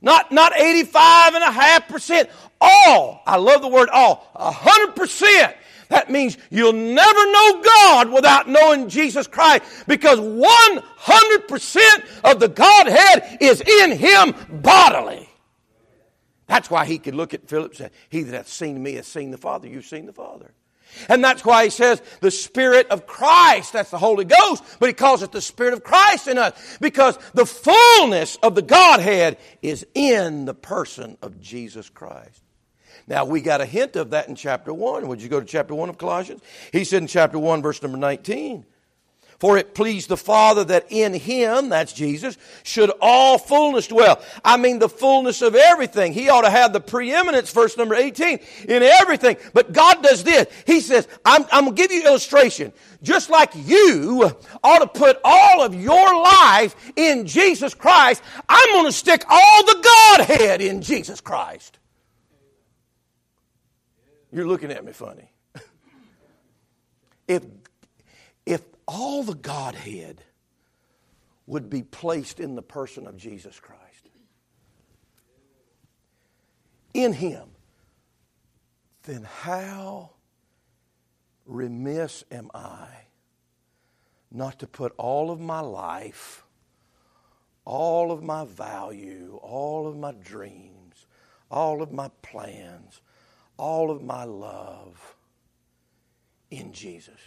not, 0.01 0.31
not 0.31 0.59
85 0.59 1.35
and 1.35 1.43
a 1.43 1.51
half 1.51 1.87
percent. 1.87 2.29
All. 2.59 3.21
I 3.25 3.37
love 3.37 3.61
the 3.61 3.69
word 3.69 3.89
all. 3.89 4.29
A 4.35 4.51
hundred 4.51 4.95
percent. 4.95 5.55
That 5.89 6.09
means 6.09 6.37
you'll 6.49 6.73
never 6.73 7.31
know 7.31 7.61
God 7.61 8.11
without 8.11 8.49
knowing 8.49 8.89
Jesus 8.89 9.27
Christ 9.27 9.63
because 9.87 10.19
100% 10.19 12.03
of 12.23 12.39
the 12.39 12.47
Godhead 12.49 13.37
is 13.39 13.61
in 13.61 13.91
Him 13.97 14.33
bodily. 14.49 15.29
That's 16.47 16.69
why 16.69 16.85
he 16.85 16.99
could 16.99 17.15
look 17.15 17.33
at 17.33 17.47
Philip 17.47 17.71
and 17.71 17.77
say, 17.77 17.89
He 18.09 18.23
that 18.23 18.35
hath 18.35 18.49
seen 18.49 18.81
me 18.81 18.93
has 18.95 19.07
seen 19.07 19.31
the 19.31 19.37
Father. 19.37 19.67
You've 19.67 19.85
seen 19.85 20.05
the 20.05 20.13
Father. 20.13 20.51
And 21.09 21.23
that's 21.23 21.43
why 21.45 21.65
he 21.65 21.69
says 21.69 22.01
the 22.21 22.31
Spirit 22.31 22.87
of 22.89 23.07
Christ, 23.07 23.73
that's 23.73 23.91
the 23.91 23.97
Holy 23.97 24.25
Ghost, 24.25 24.63
but 24.79 24.87
he 24.87 24.93
calls 24.93 25.23
it 25.23 25.31
the 25.31 25.41
Spirit 25.41 25.73
of 25.73 25.83
Christ 25.83 26.27
in 26.27 26.37
us 26.37 26.77
because 26.79 27.17
the 27.33 27.45
fullness 27.45 28.37
of 28.37 28.55
the 28.55 28.61
Godhead 28.61 29.37
is 29.61 29.85
in 29.93 30.45
the 30.45 30.53
person 30.53 31.17
of 31.21 31.39
Jesus 31.41 31.89
Christ. 31.89 32.41
Now, 33.07 33.25
we 33.25 33.41
got 33.41 33.61
a 33.61 33.65
hint 33.65 33.95
of 33.95 34.11
that 34.11 34.29
in 34.29 34.35
chapter 34.35 34.73
1. 34.73 35.07
Would 35.07 35.21
you 35.21 35.29
go 35.29 35.39
to 35.39 35.45
chapter 35.45 35.75
1 35.75 35.89
of 35.89 35.97
Colossians? 35.97 36.41
He 36.71 36.83
said 36.83 37.01
in 37.01 37.07
chapter 37.07 37.37
1, 37.37 37.61
verse 37.61 37.81
number 37.81 37.97
19, 37.97 38.65
For 39.43 39.57
it 39.57 39.75
pleased 39.75 40.07
the 40.07 40.15
Father 40.15 40.63
that 40.63 40.85
in 40.89 41.13
him, 41.13 41.67
that's 41.67 41.91
Jesus, 41.91 42.37
should 42.63 42.89
all 43.01 43.37
fullness 43.37 43.87
dwell. 43.87 44.21
I 44.41 44.55
mean, 44.55 44.79
the 44.79 44.87
fullness 44.87 45.41
of 45.41 45.53
everything. 45.53 46.13
He 46.13 46.29
ought 46.29 46.43
to 46.43 46.49
have 46.49 46.71
the 46.71 46.79
preeminence, 46.79 47.51
verse 47.51 47.75
number 47.75 47.93
18, 47.93 48.39
in 48.69 48.83
everything. 48.83 49.35
But 49.53 49.73
God 49.73 50.01
does 50.01 50.23
this. 50.23 50.47
He 50.65 50.79
says, 50.79 51.09
I'm, 51.25 51.43
I'm 51.51 51.65
going 51.65 51.75
to 51.75 51.81
give 51.81 51.91
you 51.91 52.05
illustration. 52.05 52.71
Just 53.01 53.29
like 53.29 53.51
you 53.53 54.31
ought 54.63 54.79
to 54.79 54.87
put 54.87 55.19
all 55.25 55.61
of 55.61 55.75
your 55.75 56.23
life 56.23 56.93
in 56.95 57.27
Jesus 57.27 57.73
Christ, 57.73 58.23
I'm 58.47 58.71
going 58.71 58.85
to 58.85 58.93
stick 58.93 59.25
all 59.29 59.65
the 59.65 59.89
Godhead 60.15 60.61
in 60.61 60.81
Jesus 60.81 61.19
Christ. 61.19 61.79
You're 64.31 64.47
looking 64.47 64.71
at 64.71 64.85
me 64.85 64.93
funny. 64.93 65.29
if, 67.27 67.43
all 68.87 69.23
the 69.23 69.35
Godhead 69.35 70.23
would 71.45 71.69
be 71.69 71.83
placed 71.83 72.39
in 72.39 72.55
the 72.55 72.61
person 72.61 73.07
of 73.07 73.17
Jesus 73.17 73.59
Christ, 73.59 74.09
in 76.93 77.13
Him, 77.13 77.49
then 79.03 79.23
how 79.23 80.11
remiss 81.45 82.23
am 82.31 82.49
I 82.53 82.87
not 84.31 84.59
to 84.59 84.67
put 84.67 84.93
all 84.97 85.29
of 85.29 85.39
my 85.39 85.59
life, 85.59 86.43
all 87.65 88.11
of 88.11 88.23
my 88.23 88.45
value, 88.45 89.39
all 89.41 89.87
of 89.87 89.95
my 89.95 90.11
dreams, 90.11 91.05
all 91.51 91.81
of 91.81 91.91
my 91.91 92.09
plans, 92.21 93.01
all 93.57 93.91
of 93.91 94.01
my 94.01 94.23
love 94.23 95.15
in 96.49 96.73
Jesus. 96.73 97.19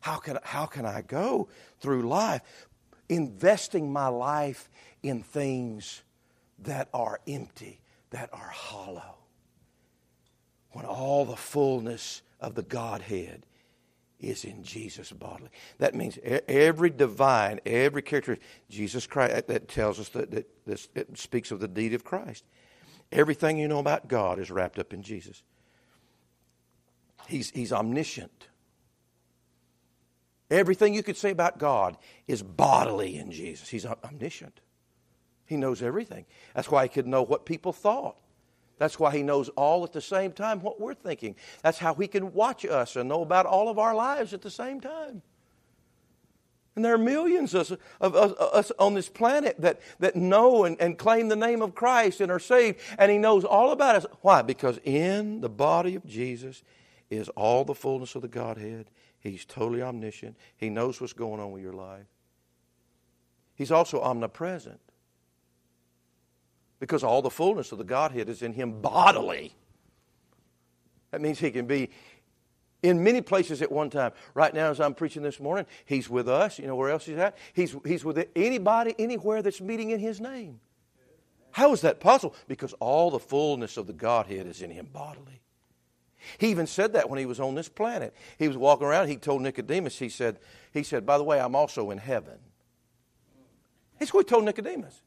How 0.00 0.16
can, 0.18 0.38
how 0.42 0.66
can 0.66 0.86
I 0.86 1.02
go 1.02 1.48
through 1.80 2.02
life 2.02 2.42
investing 3.08 3.92
my 3.92 4.08
life 4.08 4.68
in 5.02 5.22
things 5.22 6.02
that 6.60 6.88
are 6.92 7.20
empty, 7.26 7.80
that 8.10 8.28
are 8.32 8.48
hollow, 8.48 9.16
when 10.72 10.84
all 10.84 11.24
the 11.24 11.36
fullness 11.36 12.22
of 12.40 12.54
the 12.54 12.62
Godhead 12.62 13.46
is 14.20 14.44
in 14.44 14.64
Jesus 14.64 15.12
bodily. 15.12 15.50
That 15.78 15.94
means 15.94 16.18
every 16.24 16.90
divine, 16.90 17.60
every 17.64 18.02
character, 18.02 18.38
Jesus 18.68 19.06
Christ, 19.06 19.46
that 19.46 19.68
tells 19.68 20.00
us 20.00 20.08
that, 20.10 20.30
that 20.32 20.88
it 20.94 21.18
speaks 21.18 21.50
of 21.52 21.60
the 21.60 21.68
deity 21.68 21.94
of 21.94 22.04
Christ. 22.04 22.44
Everything 23.12 23.58
you 23.58 23.68
know 23.68 23.78
about 23.78 24.08
God 24.08 24.38
is 24.38 24.50
wrapped 24.50 24.78
up 24.78 24.92
in 24.92 25.02
Jesus. 25.02 25.42
He's, 27.28 27.50
he's 27.50 27.72
omniscient. 27.72 28.47
Everything 30.50 30.94
you 30.94 31.02
could 31.02 31.16
say 31.16 31.30
about 31.30 31.58
God 31.58 31.96
is 32.26 32.42
bodily 32.42 33.16
in 33.16 33.30
Jesus. 33.30 33.68
He's 33.68 33.84
omniscient. 33.84 34.60
He 35.44 35.56
knows 35.56 35.82
everything. 35.82 36.26
That's 36.54 36.70
why 36.70 36.84
he 36.84 36.88
could 36.88 37.06
know 37.06 37.22
what 37.22 37.46
people 37.46 37.72
thought. 37.72 38.18
That's 38.78 38.98
why 38.98 39.10
he 39.10 39.22
knows 39.22 39.48
all 39.50 39.84
at 39.84 39.92
the 39.92 40.00
same 40.00 40.32
time 40.32 40.60
what 40.60 40.80
we're 40.80 40.94
thinking. 40.94 41.34
That's 41.62 41.78
how 41.78 41.94
he 41.94 42.06
can 42.06 42.32
watch 42.32 42.64
us 42.64 42.96
and 42.96 43.08
know 43.08 43.22
about 43.22 43.44
all 43.46 43.68
of 43.68 43.78
our 43.78 43.94
lives 43.94 44.32
at 44.32 44.42
the 44.42 44.50
same 44.50 44.80
time. 44.80 45.22
And 46.76 46.84
there 46.84 46.94
are 46.94 46.98
millions 46.98 47.54
of, 47.54 47.72
of, 48.00 48.14
of, 48.14 48.36
us 48.38 48.70
on 48.78 48.94
this 48.94 49.08
planet 49.08 49.60
that, 49.60 49.80
that 49.98 50.14
know 50.14 50.64
and, 50.64 50.80
and 50.80 50.96
claim 50.96 51.28
the 51.28 51.34
name 51.34 51.60
of 51.60 51.74
Christ 51.74 52.20
and 52.20 52.30
are 52.30 52.38
saved, 52.38 52.78
and 52.98 53.10
He 53.10 53.18
knows 53.18 53.44
all 53.44 53.72
about 53.72 53.96
us. 53.96 54.06
Why? 54.20 54.42
Because 54.42 54.78
in 54.84 55.40
the 55.40 55.48
body 55.48 55.96
of 55.96 56.06
Jesus 56.06 56.62
is 57.10 57.28
all 57.30 57.64
the 57.64 57.74
fullness 57.74 58.14
of 58.14 58.22
the 58.22 58.28
Godhead. 58.28 58.90
He's 59.20 59.44
totally 59.44 59.82
omniscient, 59.82 60.36
He 60.56 60.70
knows 60.70 61.00
what's 61.00 61.12
going 61.12 61.40
on 61.40 61.52
with 61.52 61.62
your 61.62 61.72
life. 61.72 62.06
He's 63.54 63.72
also 63.72 64.00
omnipresent 64.00 64.80
because 66.78 67.02
all 67.02 67.22
the 67.22 67.30
fullness 67.30 67.72
of 67.72 67.78
the 67.78 67.84
Godhead 67.84 68.28
is 68.28 68.42
in 68.42 68.52
Him 68.52 68.80
bodily. 68.80 69.52
That 71.10 71.20
means 71.20 71.38
He 71.38 71.50
can 71.50 71.66
be 71.66 71.90
in 72.82 73.02
many 73.02 73.20
places 73.20 73.62
at 73.62 73.72
one 73.72 73.90
time. 73.90 74.12
Right 74.34 74.54
now, 74.54 74.70
as 74.70 74.80
I'm 74.80 74.94
preaching 74.94 75.22
this 75.22 75.40
morning, 75.40 75.66
he's 75.84 76.08
with 76.08 76.28
us. 76.28 76.58
You 76.58 76.66
know 76.66 76.76
where 76.76 76.90
else 76.90 77.06
he's 77.06 77.18
at? 77.18 77.36
He's, 77.52 77.74
he's 77.84 78.04
with 78.04 78.24
anybody, 78.36 78.94
anywhere 78.98 79.42
that's 79.42 79.60
meeting 79.60 79.90
in 79.90 80.00
his 80.00 80.20
name. 80.20 80.60
How 81.50 81.72
is 81.72 81.80
that 81.80 81.98
possible? 81.98 82.36
Because 82.46 82.72
all 82.74 83.10
the 83.10 83.18
fullness 83.18 83.76
of 83.76 83.86
the 83.86 83.92
Godhead 83.92 84.46
is 84.46 84.62
in 84.62 84.70
him 84.70 84.88
bodily. 84.92 85.40
He 86.38 86.48
even 86.48 86.66
said 86.66 86.94
that 86.94 87.08
when 87.08 87.18
he 87.18 87.26
was 87.26 87.40
on 87.40 87.54
this 87.54 87.68
planet. 87.68 88.14
He 88.38 88.48
was 88.48 88.56
walking 88.56 88.86
around, 88.86 89.08
he 89.08 89.16
told 89.16 89.42
Nicodemus, 89.42 89.98
he 89.98 90.08
said, 90.08 90.38
he 90.72 90.82
said, 90.82 91.06
by 91.06 91.18
the 91.18 91.24
way, 91.24 91.40
I'm 91.40 91.54
also 91.54 91.90
in 91.90 91.98
heaven. 91.98 92.38
That's 93.98 94.12
what 94.12 94.26
he 94.26 94.30
told 94.30 94.44
Nicodemus. 94.44 95.00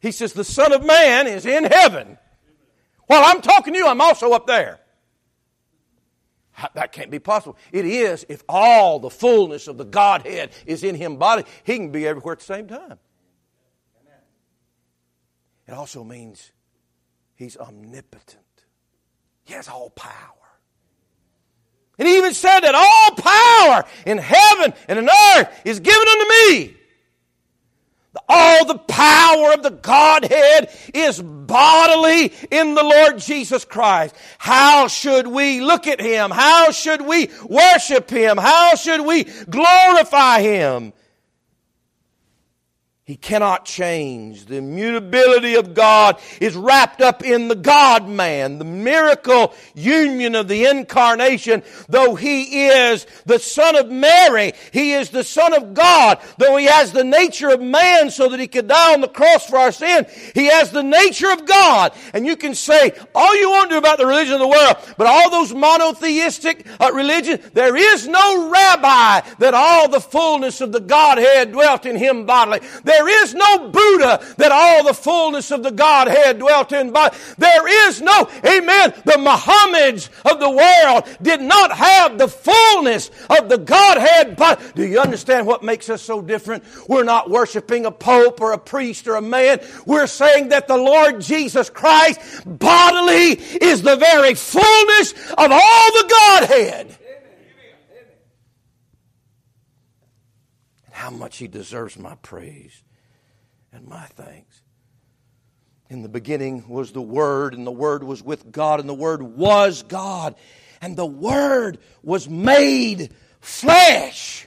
He 0.00 0.12
says, 0.12 0.32
the 0.32 0.44
Son 0.44 0.72
of 0.72 0.84
Man 0.84 1.26
is 1.26 1.46
in 1.46 1.64
heaven. 1.64 2.18
While 3.06 3.22
I'm 3.24 3.42
talking 3.42 3.72
to 3.74 3.78
you, 3.78 3.86
I'm 3.86 4.00
also 4.00 4.32
up 4.32 4.46
there. 4.46 4.80
That 6.74 6.92
can't 6.92 7.10
be 7.10 7.18
possible. 7.18 7.56
It 7.72 7.86
is 7.86 8.26
if 8.28 8.42
all 8.48 8.98
the 8.98 9.10
fullness 9.10 9.68
of 9.68 9.78
the 9.78 9.84
Godhead 9.84 10.50
is 10.66 10.84
in 10.84 10.94
him 10.94 11.16
body, 11.16 11.44
he 11.64 11.76
can 11.76 11.90
be 11.90 12.06
everywhere 12.06 12.32
at 12.32 12.40
the 12.40 12.44
same 12.44 12.66
time. 12.68 12.98
It 15.66 15.72
also 15.72 16.04
means 16.04 16.50
he's 17.34 17.56
omnipotent. 17.56 18.42
He 19.50 19.56
has 19.56 19.66
all 19.66 19.90
power. 19.90 20.12
And 21.98 22.06
he 22.06 22.18
even 22.18 22.34
said 22.34 22.60
that 22.60 22.76
all 22.76 23.16
power 23.16 23.84
in 24.06 24.16
heaven 24.16 24.72
and 24.86 24.96
in 24.96 25.10
earth 25.10 25.62
is 25.64 25.80
given 25.80 26.06
unto 26.06 26.28
me. 26.28 26.76
All 28.28 28.64
the 28.64 28.78
power 28.78 29.52
of 29.52 29.64
the 29.64 29.70
Godhead 29.70 30.70
is 30.94 31.20
bodily 31.20 32.32
in 32.52 32.76
the 32.76 32.84
Lord 32.84 33.18
Jesus 33.18 33.64
Christ. 33.64 34.14
How 34.38 34.86
should 34.86 35.26
we 35.26 35.60
look 35.60 35.88
at 35.88 36.00
Him? 36.00 36.30
How 36.30 36.70
should 36.70 37.02
we 37.02 37.28
worship 37.44 38.08
Him? 38.08 38.36
How 38.36 38.76
should 38.76 39.04
we 39.04 39.24
glorify 39.24 40.42
Him? 40.42 40.92
He 43.10 43.16
cannot 43.16 43.64
change. 43.64 44.46
The 44.46 44.58
immutability 44.58 45.56
of 45.56 45.74
God 45.74 46.20
is 46.40 46.54
wrapped 46.54 47.00
up 47.00 47.24
in 47.24 47.48
the 47.48 47.56
God 47.56 48.08
man, 48.08 48.58
the 48.58 48.64
miracle 48.64 49.52
union 49.74 50.36
of 50.36 50.46
the 50.46 50.66
incarnation. 50.66 51.64
Though 51.88 52.14
he 52.14 52.68
is 52.68 53.08
the 53.26 53.40
son 53.40 53.74
of 53.74 53.90
Mary, 53.90 54.52
he 54.72 54.92
is 54.92 55.10
the 55.10 55.24
son 55.24 55.54
of 55.54 55.74
God. 55.74 56.20
Though 56.38 56.56
he 56.56 56.66
has 56.66 56.92
the 56.92 57.02
nature 57.02 57.48
of 57.48 57.60
man 57.60 58.12
so 58.12 58.28
that 58.28 58.38
he 58.38 58.46
could 58.46 58.68
die 58.68 58.92
on 58.92 59.00
the 59.00 59.08
cross 59.08 59.44
for 59.44 59.58
our 59.58 59.72
sin, 59.72 60.06
he 60.32 60.46
has 60.46 60.70
the 60.70 60.84
nature 60.84 61.32
of 61.32 61.46
God. 61.46 61.92
And 62.14 62.24
you 62.24 62.36
can 62.36 62.54
say 62.54 62.92
all 63.12 63.36
you 63.36 63.50
want 63.50 63.70
to 63.70 63.78
about 63.78 63.98
the 63.98 64.06
religion 64.06 64.34
of 64.34 64.40
the 64.40 64.46
world, 64.46 64.76
but 64.96 65.08
all 65.08 65.30
those 65.30 65.52
monotheistic 65.52 66.64
uh, 66.78 66.92
religions, 66.92 67.50
there 67.54 67.74
is 67.74 68.06
no 68.06 68.50
rabbi 68.52 69.20
that 69.38 69.54
all 69.54 69.88
the 69.88 70.00
fullness 70.00 70.60
of 70.60 70.70
the 70.70 70.80
Godhead 70.80 71.50
dwelt 71.50 71.86
in 71.86 71.96
him 71.96 72.24
bodily. 72.24 72.60
There 72.90 73.22
is 73.22 73.34
no 73.36 73.68
Buddha 73.68 74.20
that 74.38 74.50
all 74.50 74.82
the 74.82 74.94
fullness 74.94 75.52
of 75.52 75.62
the 75.62 75.70
Godhead 75.70 76.40
dwelt 76.40 76.72
in. 76.72 76.90
But 76.90 77.14
there 77.38 77.88
is 77.88 78.02
no, 78.02 78.28
amen, 78.44 78.94
the 79.04 79.16
Muhammads 79.16 80.08
of 80.28 80.40
the 80.40 80.50
world 80.50 81.04
did 81.22 81.40
not 81.40 81.70
have 81.70 82.18
the 82.18 82.26
fullness 82.26 83.12
of 83.38 83.48
the 83.48 83.58
Godhead. 83.58 84.34
But 84.34 84.74
do 84.74 84.84
you 84.84 84.98
understand 84.98 85.46
what 85.46 85.62
makes 85.62 85.88
us 85.88 86.02
so 86.02 86.20
different? 86.20 86.64
We're 86.88 87.04
not 87.04 87.30
worshiping 87.30 87.86
a 87.86 87.92
pope 87.92 88.40
or 88.40 88.54
a 88.54 88.58
priest 88.58 89.06
or 89.06 89.14
a 89.14 89.22
man. 89.22 89.60
We're 89.86 90.08
saying 90.08 90.48
that 90.48 90.66
the 90.66 90.76
Lord 90.76 91.20
Jesus 91.20 91.70
Christ 91.70 92.20
bodily 92.44 93.34
is 93.62 93.82
the 93.82 93.94
very 93.94 94.34
fullness 94.34 95.12
of 95.12 95.52
all 95.52 95.92
the 95.92 96.06
Godhead. 96.08 96.96
How 101.00 101.08
much 101.08 101.38
he 101.38 101.48
deserves 101.48 101.98
my 101.98 102.14
praise 102.16 102.82
and 103.72 103.88
my 103.88 104.04
thanks. 104.04 104.60
In 105.88 106.02
the 106.02 106.10
beginning 106.10 106.68
was 106.68 106.92
the 106.92 107.00
Word, 107.00 107.54
and 107.54 107.66
the 107.66 107.72
Word 107.72 108.04
was 108.04 108.22
with 108.22 108.52
God, 108.52 108.80
and 108.80 108.88
the 108.88 108.94
Word 108.94 109.22
was 109.22 109.82
God, 109.82 110.34
and 110.82 110.98
the 110.98 111.06
Word 111.06 111.78
was 112.02 112.28
made 112.28 113.14
flesh. 113.40 114.46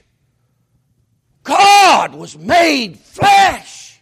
God 1.42 2.14
was 2.14 2.38
made 2.38 3.00
flesh. 3.00 4.00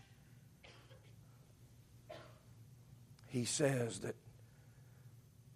He 3.28 3.46
says 3.46 4.00
that 4.00 4.14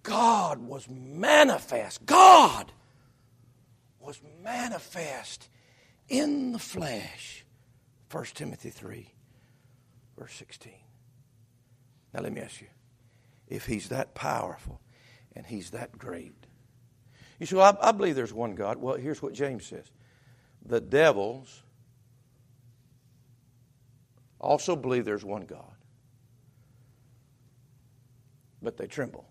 God 0.02 0.61
was 0.61 0.88
manifest. 0.88 2.06
God 2.06 2.72
was 4.00 4.18
manifest 4.42 5.50
in 6.09 6.53
the 6.53 6.59
flesh. 6.59 7.45
1 8.11 8.25
Timothy 8.35 8.71
3 8.71 9.12
verse 10.16 10.33
16. 10.35 10.73
Now, 12.12 12.23
let 12.23 12.33
me 12.33 12.40
ask 12.40 12.61
you 12.61 12.69
if 13.49 13.66
He's 13.66 13.88
that 13.90 14.14
powerful 14.14 14.81
and 15.35 15.47
He's 15.47 15.71
that 15.71 15.97
great, 15.97 16.35
you 17.38 17.47
say, 17.47 17.57
well, 17.57 17.79
I, 17.81 17.88
I 17.88 17.92
believe 17.92 18.16
there's 18.16 18.33
one 18.33 18.55
God. 18.55 18.79
Well, 18.79 18.97
here's 18.97 19.21
what 19.21 19.35
James 19.35 19.66
says 19.66 19.90
the 20.64 20.81
devils 20.81 21.62
also 24.40 24.77
believe 24.77 25.05
there's 25.05 25.25
one 25.25 25.45
God, 25.45 25.75
but 28.62 28.77
they 28.77 28.87
tremble. 28.87 29.29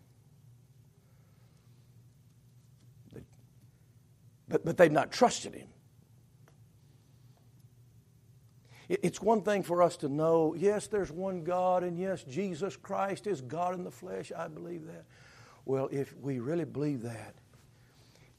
But, 4.48 4.64
but 4.64 4.78
they've 4.78 4.92
not 4.92 5.12
trusted 5.12 5.56
Him. 5.56 5.68
It's 8.88 9.21
one 9.21 9.41
thing 9.41 9.63
for 9.63 9.82
us 9.82 9.98
to 9.98 10.10
know, 10.10 10.56
yes, 10.56 10.88
there's 10.88 11.12
one 11.12 11.43
God, 11.43 11.84
and 11.84 11.98
yes, 11.98 12.24
Jesus 12.24 12.78
Christ 12.78 13.26
is 13.26 13.41
God 13.41 13.74
in 13.74 13.84
the 13.84 13.91
flesh. 13.91 14.32
I 14.38 14.48
believe 14.48 14.86
that. 14.86 15.06
Well, 15.65 15.89
if 15.91 16.15
we 16.17 16.39
really 16.39 16.65
believe 16.65 17.02
that, 17.02 17.34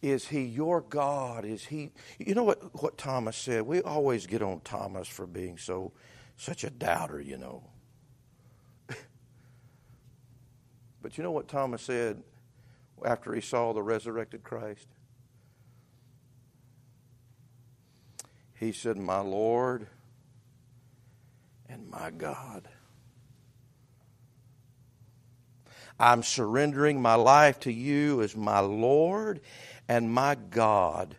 is 0.02 0.28
he 0.28 0.42
your 0.42 0.82
God? 0.82 1.44
Is 1.44 1.64
he 1.64 1.90
You 2.18 2.35
know 2.35 2.44
what 2.44 2.80
what 2.80 2.96
Thomas 2.96 3.37
said? 3.37 3.62
We 3.62 3.82
always 3.82 4.26
get 4.26 4.40
on 4.42 4.61
Thomas 4.61 5.09
for 5.09 5.26
being 5.26 5.59
so 5.59 5.92
such 6.37 6.62
a 6.62 6.70
doubter, 6.70 7.20
you 7.20 7.38
know. 7.38 7.64
but 11.02 11.18
you 11.18 11.24
know 11.24 11.32
what 11.32 11.48
Thomas 11.48 11.82
said 11.82 12.22
after 13.04 13.35
he 13.35 13.40
saw 13.40 13.72
the 13.72 13.82
resurrected 13.82 14.44
Christ? 14.44 14.87
He 18.54 18.70
said, 18.70 18.96
"My 18.96 19.20
Lord 19.20 19.88
and 21.68 21.88
my 21.90 22.11
God." 22.11 22.68
I'm 25.98 26.22
surrendering 26.22 27.00
my 27.00 27.14
life 27.14 27.61
to 27.61 27.72
you 27.72 28.20
as 28.22 28.37
my 28.37 28.61
Lord 28.61 29.40
and 29.88 30.11
my 30.11 30.35
God. 30.35 31.16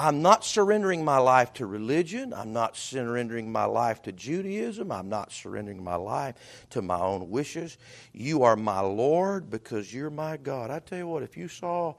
I'm 0.00 0.22
not 0.22 0.44
surrendering 0.44 1.04
my 1.04 1.18
life 1.18 1.54
to 1.54 1.66
religion. 1.66 2.32
I'm 2.32 2.52
not 2.52 2.76
surrendering 2.76 3.50
my 3.50 3.64
life 3.64 4.02
to 4.02 4.12
Judaism. 4.12 4.92
I'm 4.92 5.08
not 5.08 5.32
surrendering 5.32 5.82
my 5.82 5.96
life 5.96 6.36
to 6.70 6.82
my 6.82 7.00
own 7.00 7.30
wishes. 7.30 7.78
You 8.12 8.44
are 8.44 8.54
my 8.54 8.80
Lord 8.80 9.50
because 9.50 9.92
you're 9.92 10.10
my 10.10 10.36
God. 10.36 10.70
I 10.70 10.78
tell 10.78 10.98
you 10.98 11.08
what, 11.08 11.24
if 11.24 11.36
you 11.36 11.48
saw 11.48 11.94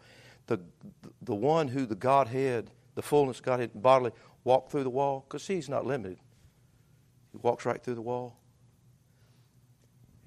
the, 0.47 0.61
the 1.23 1.35
one 1.35 1.67
who 1.67 1.85
the 1.85 1.95
Godhead, 1.95 2.69
the 2.95 3.01
fullness 3.01 3.41
Godhead 3.41 3.71
bodily, 3.73 4.11
walk 4.45 4.69
through 4.71 4.83
the 4.83 4.89
wall, 4.89 5.25
because 5.27 5.45
he's 5.45 5.67
not 5.67 5.85
limited, 5.85 6.19
he 7.31 7.37
walks 7.37 7.65
right 7.65 7.81
through 7.81 7.95
the 7.95 8.01
wall, 8.01 8.37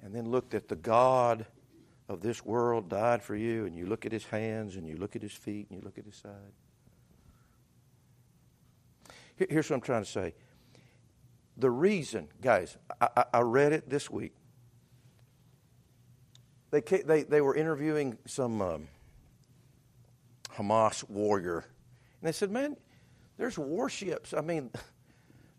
and 0.01 0.13
then 0.13 0.29
looked 0.29 0.53
at 0.53 0.67
the 0.67 0.75
God 0.75 1.45
of 2.09 2.21
this 2.21 2.45
world 2.45 2.89
died 2.89 3.23
for 3.23 3.35
you, 3.35 3.65
and 3.65 3.75
you 3.75 3.85
look 3.85 4.05
at 4.05 4.11
his 4.11 4.25
hands, 4.25 4.75
and 4.75 4.87
you 4.87 4.95
look 4.95 5.15
at 5.15 5.21
his 5.21 5.31
feet, 5.31 5.67
and 5.69 5.79
you 5.79 5.85
look 5.85 5.97
at 5.97 6.05
his 6.05 6.15
side. 6.15 6.31
Here's 9.35 9.69
what 9.69 9.77
I'm 9.77 9.81
trying 9.81 10.03
to 10.03 10.09
say. 10.09 10.33
The 11.57 11.69
reason, 11.69 12.27
guys, 12.41 12.77
I, 12.99 13.25
I 13.33 13.39
read 13.41 13.73
it 13.73 13.89
this 13.89 14.09
week. 14.09 14.33
They, 16.71 16.81
they, 16.81 17.23
they 17.23 17.41
were 17.41 17.55
interviewing 17.55 18.17
some 18.25 18.61
um, 18.61 18.87
Hamas 20.55 21.07
warrior, 21.09 21.59
and 21.59 22.27
they 22.27 22.31
said, 22.31 22.51
Man, 22.51 22.75
there's 23.37 23.57
warships. 23.57 24.33
I 24.33 24.41
mean, 24.41 24.71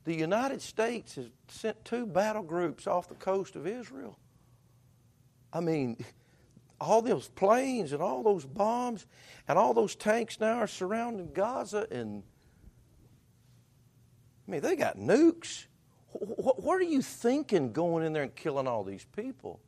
the 0.04 0.14
United 0.14 0.60
States 0.60 1.14
has 1.14 1.26
sent 1.48 1.82
two 1.84 2.06
battle 2.06 2.42
groups 2.42 2.86
off 2.86 3.08
the 3.08 3.14
coast 3.14 3.56
of 3.56 3.66
Israel. 3.66 4.18
I 5.52 5.60
mean, 5.60 5.96
all 6.80 7.00
those 7.00 7.28
planes 7.28 7.92
and 7.92 8.02
all 8.02 8.22
those 8.22 8.44
bombs 8.44 9.06
and 9.48 9.58
all 9.58 9.72
those 9.72 9.94
tanks 9.94 10.40
now 10.40 10.58
are 10.58 10.66
surrounding 10.66 11.32
Gaza 11.32 11.86
and 11.90 12.22
I 14.46 14.50
mean 14.50 14.60
they 14.60 14.76
got 14.76 14.98
nukes. 14.98 15.66
What, 16.12 16.78
are 16.78 16.82
you 16.82 17.02
thinking 17.02 17.72
going 17.72 18.04
in 18.04 18.12
there 18.12 18.22
and 18.22 18.36
killing 18.36 18.68
all 18.68 18.84
these 18.84 19.04
people? 19.16 19.58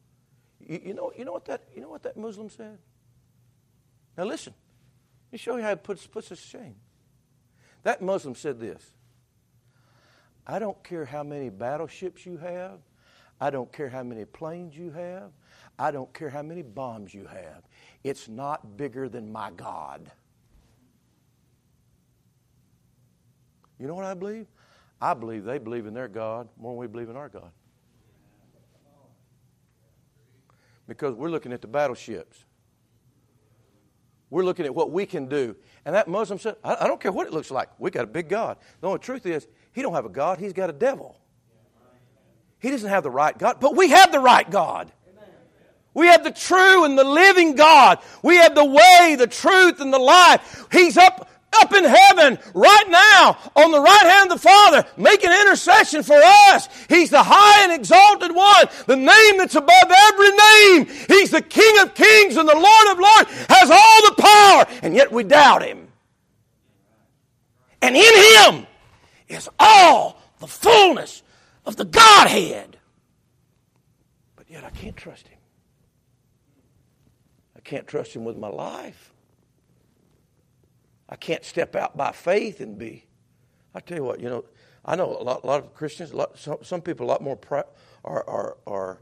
You, 0.60 0.94
know, 0.94 1.12
you 1.16 1.24
know 1.24 1.32
what 1.32 1.46
that 1.46 1.62
you 1.74 1.80
know 1.80 1.88
what 1.88 2.02
that 2.02 2.16
Muslim 2.16 2.50
said. 2.50 2.78
Now 4.16 4.24
listen, 4.24 4.52
let 5.26 5.32
me 5.32 5.38
show 5.38 5.56
you 5.56 5.62
how 5.62 5.70
it 5.70 5.82
puts 5.82 6.06
puts 6.06 6.30
us 6.30 6.40
to 6.40 6.46
shame. 6.46 6.76
That 7.82 8.02
Muslim 8.02 8.34
said 8.34 8.60
this. 8.60 8.92
I 10.46 10.58
don't 10.58 10.82
care 10.84 11.04
how 11.04 11.22
many 11.22 11.50
battleships 11.50 12.24
you 12.24 12.36
have. 12.38 12.78
I 13.40 13.50
don't 13.50 13.70
care 13.72 13.88
how 13.88 14.02
many 14.02 14.24
planes 14.24 14.76
you 14.76 14.90
have. 14.92 15.32
I 15.78 15.90
don't 15.90 16.12
care 16.14 16.30
how 16.30 16.42
many 16.42 16.62
bombs 16.62 17.12
you 17.12 17.26
have. 17.26 17.62
It's 18.04 18.28
not 18.28 18.76
bigger 18.76 19.08
than 19.08 19.30
my 19.30 19.50
God. 19.50 20.10
You 23.78 23.86
know 23.86 23.94
what 23.94 24.04
I 24.04 24.14
believe? 24.14 24.46
I 25.00 25.12
believe 25.12 25.44
they 25.44 25.58
believe 25.58 25.86
in 25.86 25.92
their 25.92 26.08
God 26.08 26.48
more 26.58 26.72
than 26.72 26.78
we 26.78 26.86
believe 26.86 27.10
in 27.10 27.16
our 27.16 27.28
God. 27.28 27.50
Because 30.88 31.14
we're 31.14 31.30
looking 31.30 31.52
at 31.52 31.60
the 31.60 31.66
battleships. 31.66 32.44
We're 34.30 34.44
looking 34.44 34.64
at 34.64 34.74
what 34.74 34.90
we 34.90 35.04
can 35.04 35.26
do. 35.26 35.56
And 35.84 35.94
that 35.94 36.08
Muslim 36.08 36.38
said, 36.38 36.56
I, 36.64 36.86
don't 36.86 37.00
care 37.00 37.12
what 37.12 37.26
it 37.26 37.32
looks 37.32 37.50
like. 37.50 37.68
We 37.78 37.90
got 37.90 38.04
a 38.04 38.08
big 38.08 38.28
God. 38.28 38.56
The 38.80 38.86
only 38.86 38.98
truth 38.98 39.26
is, 39.26 39.46
he 39.76 39.82
don't 39.82 39.92
have 39.92 40.06
a 40.06 40.08
God, 40.08 40.38
he's 40.38 40.54
got 40.54 40.70
a 40.70 40.72
devil. 40.72 41.20
He 42.60 42.70
doesn't 42.70 42.88
have 42.88 43.02
the 43.02 43.10
right 43.10 43.36
God, 43.36 43.58
but 43.60 43.76
we 43.76 43.90
have 43.90 44.10
the 44.10 44.20
right 44.20 44.50
God. 44.50 44.90
We 45.92 46.06
have 46.06 46.24
the 46.24 46.30
true 46.30 46.86
and 46.86 46.98
the 46.98 47.04
living 47.04 47.56
God. 47.56 47.98
We 48.22 48.36
have 48.36 48.54
the 48.54 48.64
way, 48.64 49.16
the 49.18 49.26
truth, 49.26 49.82
and 49.82 49.92
the 49.92 49.98
life. 49.98 50.66
He's 50.72 50.96
up, 50.96 51.28
up 51.52 51.74
in 51.74 51.84
heaven 51.84 52.38
right 52.54 52.84
now 52.88 53.36
on 53.54 53.70
the 53.70 53.80
right 53.80 54.06
hand 54.06 54.32
of 54.32 54.40
the 54.40 54.48
Father, 54.48 54.86
making 54.96 55.30
intercession 55.30 56.02
for 56.02 56.18
us. 56.22 56.70
He's 56.88 57.10
the 57.10 57.22
high 57.22 57.64
and 57.64 57.72
exalted 57.74 58.34
one, 58.34 58.66
the 58.86 58.96
name 58.96 59.36
that's 59.36 59.56
above 59.56 59.90
every 59.90 60.30
name. 60.30 60.86
He's 61.06 61.32
the 61.32 61.42
King 61.42 61.80
of 61.80 61.94
kings 61.94 62.38
and 62.38 62.48
the 62.48 62.54
Lord 62.54 62.92
of 62.92 62.98
lords, 62.98 63.46
has 63.50 63.70
all 63.70 64.06
the 64.06 64.22
power, 64.22 64.80
and 64.82 64.94
yet 64.94 65.12
we 65.12 65.22
doubt 65.22 65.62
him. 65.62 65.88
And 67.82 67.94
in 67.94 68.54
him 68.54 68.66
is 69.28 69.48
all 69.58 70.20
the 70.38 70.46
fullness 70.46 71.22
of 71.64 71.76
the 71.76 71.84
Godhead. 71.84 72.76
But 74.36 74.50
yet 74.50 74.64
I 74.64 74.70
can't 74.70 74.96
trust 74.96 75.28
him 75.28 75.36
I 77.56 77.60
can't 77.60 77.86
trust 77.86 78.14
Him 78.14 78.24
with 78.24 78.36
my 78.36 78.48
life. 78.48 79.12
I 81.08 81.16
can't 81.16 81.44
step 81.44 81.74
out 81.74 81.96
by 81.96 82.12
faith 82.12 82.60
and 82.60 82.76
be. 82.76 83.06
I 83.74 83.80
tell 83.80 83.98
you 83.98 84.04
what, 84.04 84.20
you 84.20 84.28
know, 84.28 84.44
I 84.84 84.96
know 84.96 85.16
a 85.18 85.22
lot, 85.22 85.44
a 85.44 85.46
lot 85.46 85.64
of 85.64 85.74
Christians, 85.74 86.12
lot, 86.12 86.38
some, 86.38 86.58
some, 86.62 86.80
people 86.80 87.06
a 87.06 87.08
lot 87.08 87.22
more 87.22 87.38
are, 88.04 88.28
are, 88.28 88.56
are 88.66 89.00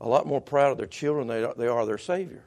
a 0.00 0.08
lot 0.08 0.26
more 0.26 0.40
proud 0.40 0.72
of 0.72 0.78
their 0.78 0.86
children 0.86 1.26
than 1.26 1.36
they 1.38 1.44
are, 1.44 1.54
they 1.54 1.66
are 1.66 1.86
their 1.86 1.98
Savior. 1.98 2.44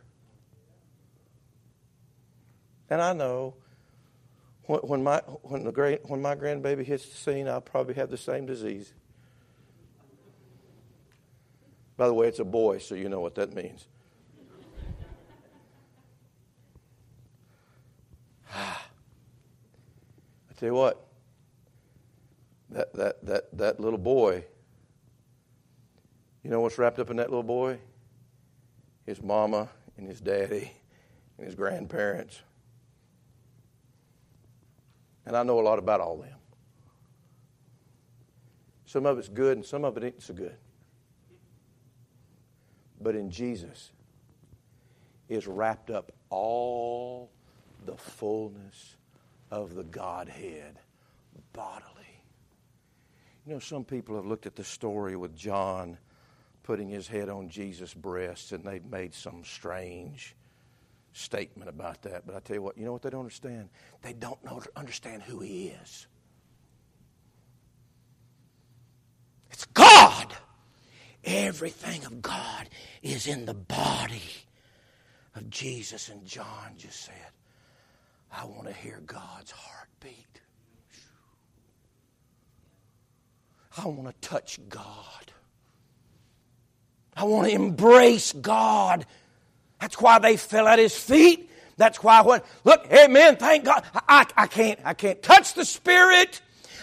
And 2.89 3.01
I 3.01 3.13
know 3.13 3.55
when, 4.67 5.03
my 5.03 5.19
when 5.43 5.63
the 5.63 5.71
great 5.71 6.09
when 6.09 6.21
my 6.21 6.35
grandbaby 6.35 6.83
hits 6.83 7.07
the 7.07 7.15
scene, 7.15 7.47
I'll 7.47 7.61
probably 7.61 7.93
have 7.95 8.09
the 8.09 8.17
same 8.17 8.45
disease. 8.45 8.93
By 11.97 12.07
the 12.07 12.13
way, 12.13 12.27
it's 12.27 12.39
a 12.39 12.45
boy, 12.45 12.79
so 12.79 12.95
you 12.95 13.07
know 13.07 13.21
what 13.21 13.35
that 13.35 13.53
means. 13.53 13.85
I 18.53 18.77
tell 20.57 20.67
you 20.69 20.75
what, 20.75 21.05
that, 22.69 22.93
that, 22.93 23.25
that, 23.25 23.57
that 23.57 23.79
little 23.79 23.99
boy, 23.99 24.43
you 26.43 26.49
know 26.49 26.59
what's 26.59 26.77
wrapped 26.77 26.99
up 26.99 27.09
in 27.09 27.17
that 27.17 27.29
little 27.29 27.43
boy? 27.43 27.79
His 29.05 29.21
mama 29.21 29.69
and 29.97 30.07
his 30.07 30.19
daddy 30.19 30.71
and 31.37 31.45
his 31.45 31.55
grandparents. 31.55 32.41
And 35.25 35.35
I 35.35 35.43
know 35.43 35.59
a 35.59 35.61
lot 35.61 35.79
about 35.79 36.01
all 36.01 36.17
them. 36.17 36.37
Some 38.85 39.05
of 39.05 39.17
it's 39.17 39.27
good 39.27 39.57
and 39.57 39.65
some 39.65 39.83
of 39.83 39.97
it 39.97 40.03
ain't 40.03 40.21
so 40.21 40.33
good. 40.33 40.55
But 43.01 43.15
in 43.15 43.29
Jesus 43.29 43.91
is 45.27 45.47
wrapped 45.47 45.89
up 45.89 46.11
all 46.29 47.31
the 47.85 47.97
fullness 47.97 48.95
of 49.51 49.75
the 49.75 49.83
Godhead 49.83 50.79
bodily. 51.53 51.91
You 53.45 53.53
know, 53.53 53.59
some 53.59 53.83
people 53.83 54.15
have 54.15 54.25
looked 54.25 54.45
at 54.45 54.55
the 54.55 54.63
story 54.63 55.15
with 55.15 55.35
John 55.35 55.97
putting 56.63 56.89
his 56.89 57.07
head 57.07 57.29
on 57.29 57.49
Jesus' 57.49 57.93
breast 57.93 58.51
and 58.51 58.63
they've 58.63 58.85
made 58.85 59.13
some 59.13 59.43
strange 59.43 60.35
statement 61.15 61.69
about 61.69 62.01
that. 62.03 62.25
But 62.25 62.35
I 62.35 62.39
tell 62.39 62.55
you 62.55 62.61
what, 62.61 62.77
you 62.77 62.85
know 62.85 62.93
what 62.93 63.01
they 63.01 63.09
don't 63.09 63.21
understand? 63.21 63.69
They 64.01 64.13
don't 64.13 64.43
know, 64.43 64.61
understand 64.75 65.23
who 65.23 65.39
he 65.39 65.67
is. 65.67 66.07
It's 69.51 69.65
God 69.65 70.35
everything 71.25 72.05
of 72.05 72.21
God 72.21 72.69
is 73.01 73.27
in 73.27 73.45
the 73.45 73.53
body 73.53 74.21
of 75.35 75.49
Jesus. 75.49 76.09
And 76.09 76.25
John 76.25 76.73
just 76.77 77.01
said, 77.01 77.31
I 78.31 78.45
want 78.45 78.67
to 78.67 78.73
hear 78.73 79.01
God's 79.05 79.51
heartbeat. 79.51 80.41
I 83.77 83.87
want 83.87 84.07
to 84.07 84.27
touch 84.27 84.59
God. 84.69 84.83
I 87.17 87.23
want 87.23 87.47
to 87.47 87.53
embrace 87.53 88.31
God. 88.33 89.05
That's 89.85 90.01
why 90.01 90.17
they 90.17 90.35
fell 90.35 90.67
at 90.67 90.79
his 90.79 90.97
feet. 90.97 91.47
That's 91.77 92.01
why 92.01 92.23
when 92.23 92.41
look, 92.63 92.91
amen, 92.91 93.35
thank 93.35 93.65
God. 93.65 93.83
I, 93.93 94.25
I 94.35 94.47
can't 94.47 94.79
I 94.83 94.95
can't 94.95 95.21
touch 95.21 95.53
the 95.53 95.63
Spirit. 95.63 96.41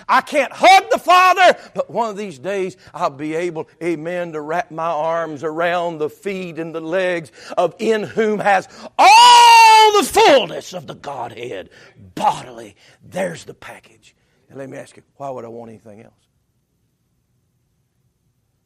I 0.08 0.20
can't 0.20 0.52
hug 0.52 0.84
the 0.88 1.00
Father, 1.00 1.58
but 1.74 1.90
one 1.90 2.10
of 2.10 2.16
these 2.16 2.38
days 2.38 2.76
I'll 2.94 3.10
be 3.10 3.34
able, 3.34 3.68
amen, 3.82 4.34
to 4.34 4.40
wrap 4.40 4.70
my 4.70 4.86
arms 4.86 5.42
around 5.42 5.98
the 5.98 6.08
feet 6.08 6.60
and 6.60 6.72
the 6.72 6.80
legs 6.80 7.32
of 7.58 7.74
in 7.80 8.04
whom 8.04 8.38
has 8.38 8.68
all 8.96 10.00
the 10.00 10.06
fullness 10.06 10.72
of 10.72 10.86
the 10.86 10.94
Godhead 10.94 11.70
bodily. 12.14 12.76
There's 13.02 13.42
the 13.42 13.54
package. 13.54 14.14
And 14.48 14.56
let 14.56 14.70
me 14.70 14.78
ask 14.78 14.96
you, 14.96 15.02
why 15.16 15.28
would 15.28 15.44
I 15.44 15.48
want 15.48 15.70
anything 15.70 16.02
else? 16.02 16.28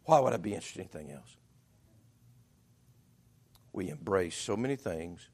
Why 0.04 0.20
would 0.20 0.34
I 0.34 0.36
be 0.36 0.52
interested 0.52 0.80
in 0.80 0.88
anything 0.92 1.16
else? 1.16 1.38
We 3.76 3.90
embrace 3.90 4.34
so 4.34 4.56
many 4.56 4.74
things 4.76 5.28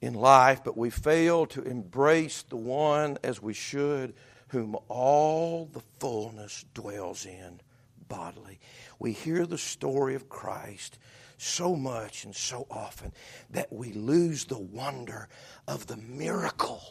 in 0.00 0.14
life, 0.14 0.62
but 0.64 0.76
we 0.76 0.90
fail 0.90 1.46
to 1.46 1.62
embrace 1.62 2.42
the 2.42 2.56
one 2.56 3.18
as 3.22 3.40
we 3.40 3.54
should, 3.54 4.14
whom 4.48 4.76
all 4.88 5.66
the 5.66 5.82
fullness 6.00 6.64
dwells 6.74 7.24
in 7.24 7.60
bodily. 8.08 8.58
We 8.98 9.12
hear 9.12 9.46
the 9.46 9.58
story 9.58 10.16
of 10.16 10.28
Christ 10.28 10.98
so 11.38 11.76
much 11.76 12.24
and 12.24 12.34
so 12.34 12.66
often 12.68 13.12
that 13.50 13.72
we 13.72 13.92
lose 13.92 14.44
the 14.44 14.58
wonder 14.58 15.28
of 15.68 15.86
the 15.86 15.98
miracle 15.98 16.82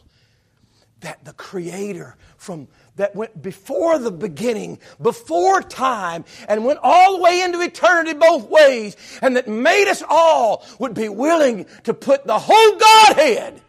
that 1.03 1.23
the 1.23 1.33
creator 1.33 2.15
from 2.37 2.67
that 2.95 3.15
went 3.15 3.41
before 3.41 3.99
the 3.99 4.11
beginning 4.11 4.79
before 5.01 5.61
time 5.61 6.25
and 6.47 6.65
went 6.65 6.79
all 6.81 7.17
the 7.17 7.23
way 7.23 7.41
into 7.41 7.61
eternity 7.61 8.13
both 8.13 8.49
ways 8.49 8.95
and 9.21 9.35
that 9.35 9.47
made 9.47 9.89
us 9.89 10.03
all 10.09 10.65
would 10.79 10.93
be 10.93 11.09
willing 11.09 11.65
to 11.83 11.93
put 11.93 12.25
the 12.25 12.39
whole 12.39 12.77
godhead 12.77 13.61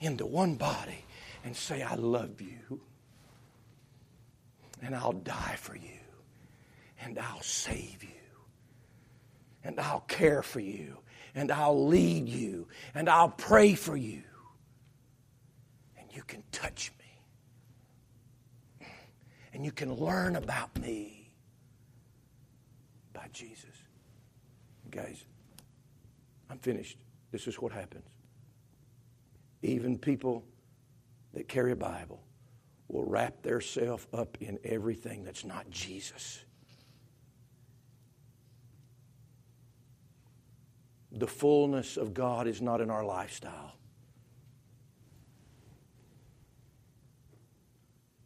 into 0.00 0.24
one 0.24 0.54
body 0.54 1.04
and 1.44 1.56
say 1.56 1.82
i 1.82 1.94
love 1.94 2.40
you 2.40 2.80
and 4.82 4.94
i'll 4.94 5.12
die 5.12 5.56
for 5.58 5.76
you 5.76 6.00
and 7.02 7.18
i'll 7.18 7.42
save 7.42 8.02
you 8.02 8.10
and 9.64 9.80
i'll 9.80 10.04
care 10.06 10.42
for 10.42 10.60
you 10.60 10.96
and 11.34 11.50
i'll 11.50 11.86
lead 11.86 12.28
you 12.28 12.68
and 12.94 13.08
i'll 13.08 13.30
pray 13.30 13.74
for 13.74 13.96
you 13.96 14.22
you 16.16 16.22
can 16.22 16.42
touch 16.50 16.90
me. 16.98 18.88
And 19.52 19.64
you 19.64 19.70
can 19.70 19.94
learn 19.94 20.36
about 20.36 20.76
me 20.80 21.30
by 23.12 23.28
Jesus. 23.32 23.64
Guys, 24.90 25.24
I'm 26.50 26.58
finished. 26.58 26.96
This 27.32 27.46
is 27.46 27.56
what 27.56 27.72
happens. 27.72 28.04
Even 29.62 29.98
people 29.98 30.42
that 31.34 31.48
carry 31.48 31.72
a 31.72 31.76
Bible 31.76 32.22
will 32.88 33.04
wrap 33.04 33.42
themselves 33.42 34.06
up 34.14 34.38
in 34.40 34.58
everything 34.64 35.22
that's 35.22 35.44
not 35.44 35.68
Jesus. 35.70 36.42
The 41.12 41.26
fullness 41.26 41.96
of 41.96 42.14
God 42.14 42.46
is 42.46 42.62
not 42.62 42.80
in 42.80 42.90
our 42.90 43.04
lifestyle. 43.04 43.72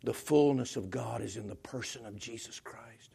The 0.03 0.14
fullness 0.14 0.76
of 0.76 0.90
God 0.90 1.20
is 1.20 1.36
in 1.36 1.46
the 1.46 1.57
person 1.57 2.07
of 2.07 2.16
Jesus 2.16 2.59
Christ. 2.59 3.11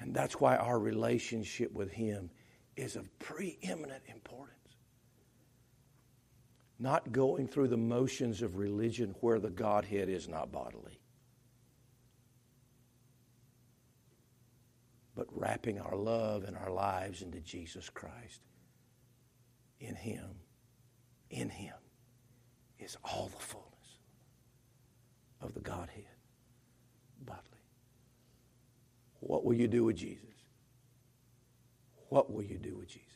And 0.00 0.14
that's 0.14 0.40
why 0.40 0.56
our 0.56 0.78
relationship 0.78 1.72
with 1.72 1.90
Him 1.92 2.30
is 2.76 2.96
of 2.96 3.18
preeminent 3.18 4.02
importance. 4.08 4.56
Not 6.78 7.12
going 7.12 7.46
through 7.46 7.68
the 7.68 7.76
motions 7.76 8.40
of 8.40 8.56
religion 8.56 9.14
where 9.20 9.38
the 9.38 9.50
Godhead 9.50 10.08
is 10.08 10.26
not 10.26 10.50
bodily, 10.50 10.98
but 15.14 15.26
wrapping 15.30 15.78
our 15.78 15.96
love 15.96 16.44
and 16.44 16.56
our 16.56 16.70
lives 16.70 17.20
into 17.20 17.40
Jesus 17.40 17.90
Christ. 17.90 18.40
In 19.80 19.94
Him. 19.94 20.30
In 21.28 21.50
Him 21.50 21.74
is 22.80 22.96
all 23.04 23.28
the 23.28 23.42
fullness 23.42 23.66
of 25.40 25.54
the 25.54 25.60
Godhead 25.60 26.04
bodily. 27.24 27.44
What 29.20 29.44
will 29.44 29.54
you 29.54 29.68
do 29.68 29.84
with 29.84 29.96
Jesus? 29.96 30.24
What 32.08 32.32
will 32.32 32.42
you 32.42 32.58
do 32.58 32.76
with 32.76 32.88
Jesus? 32.88 33.09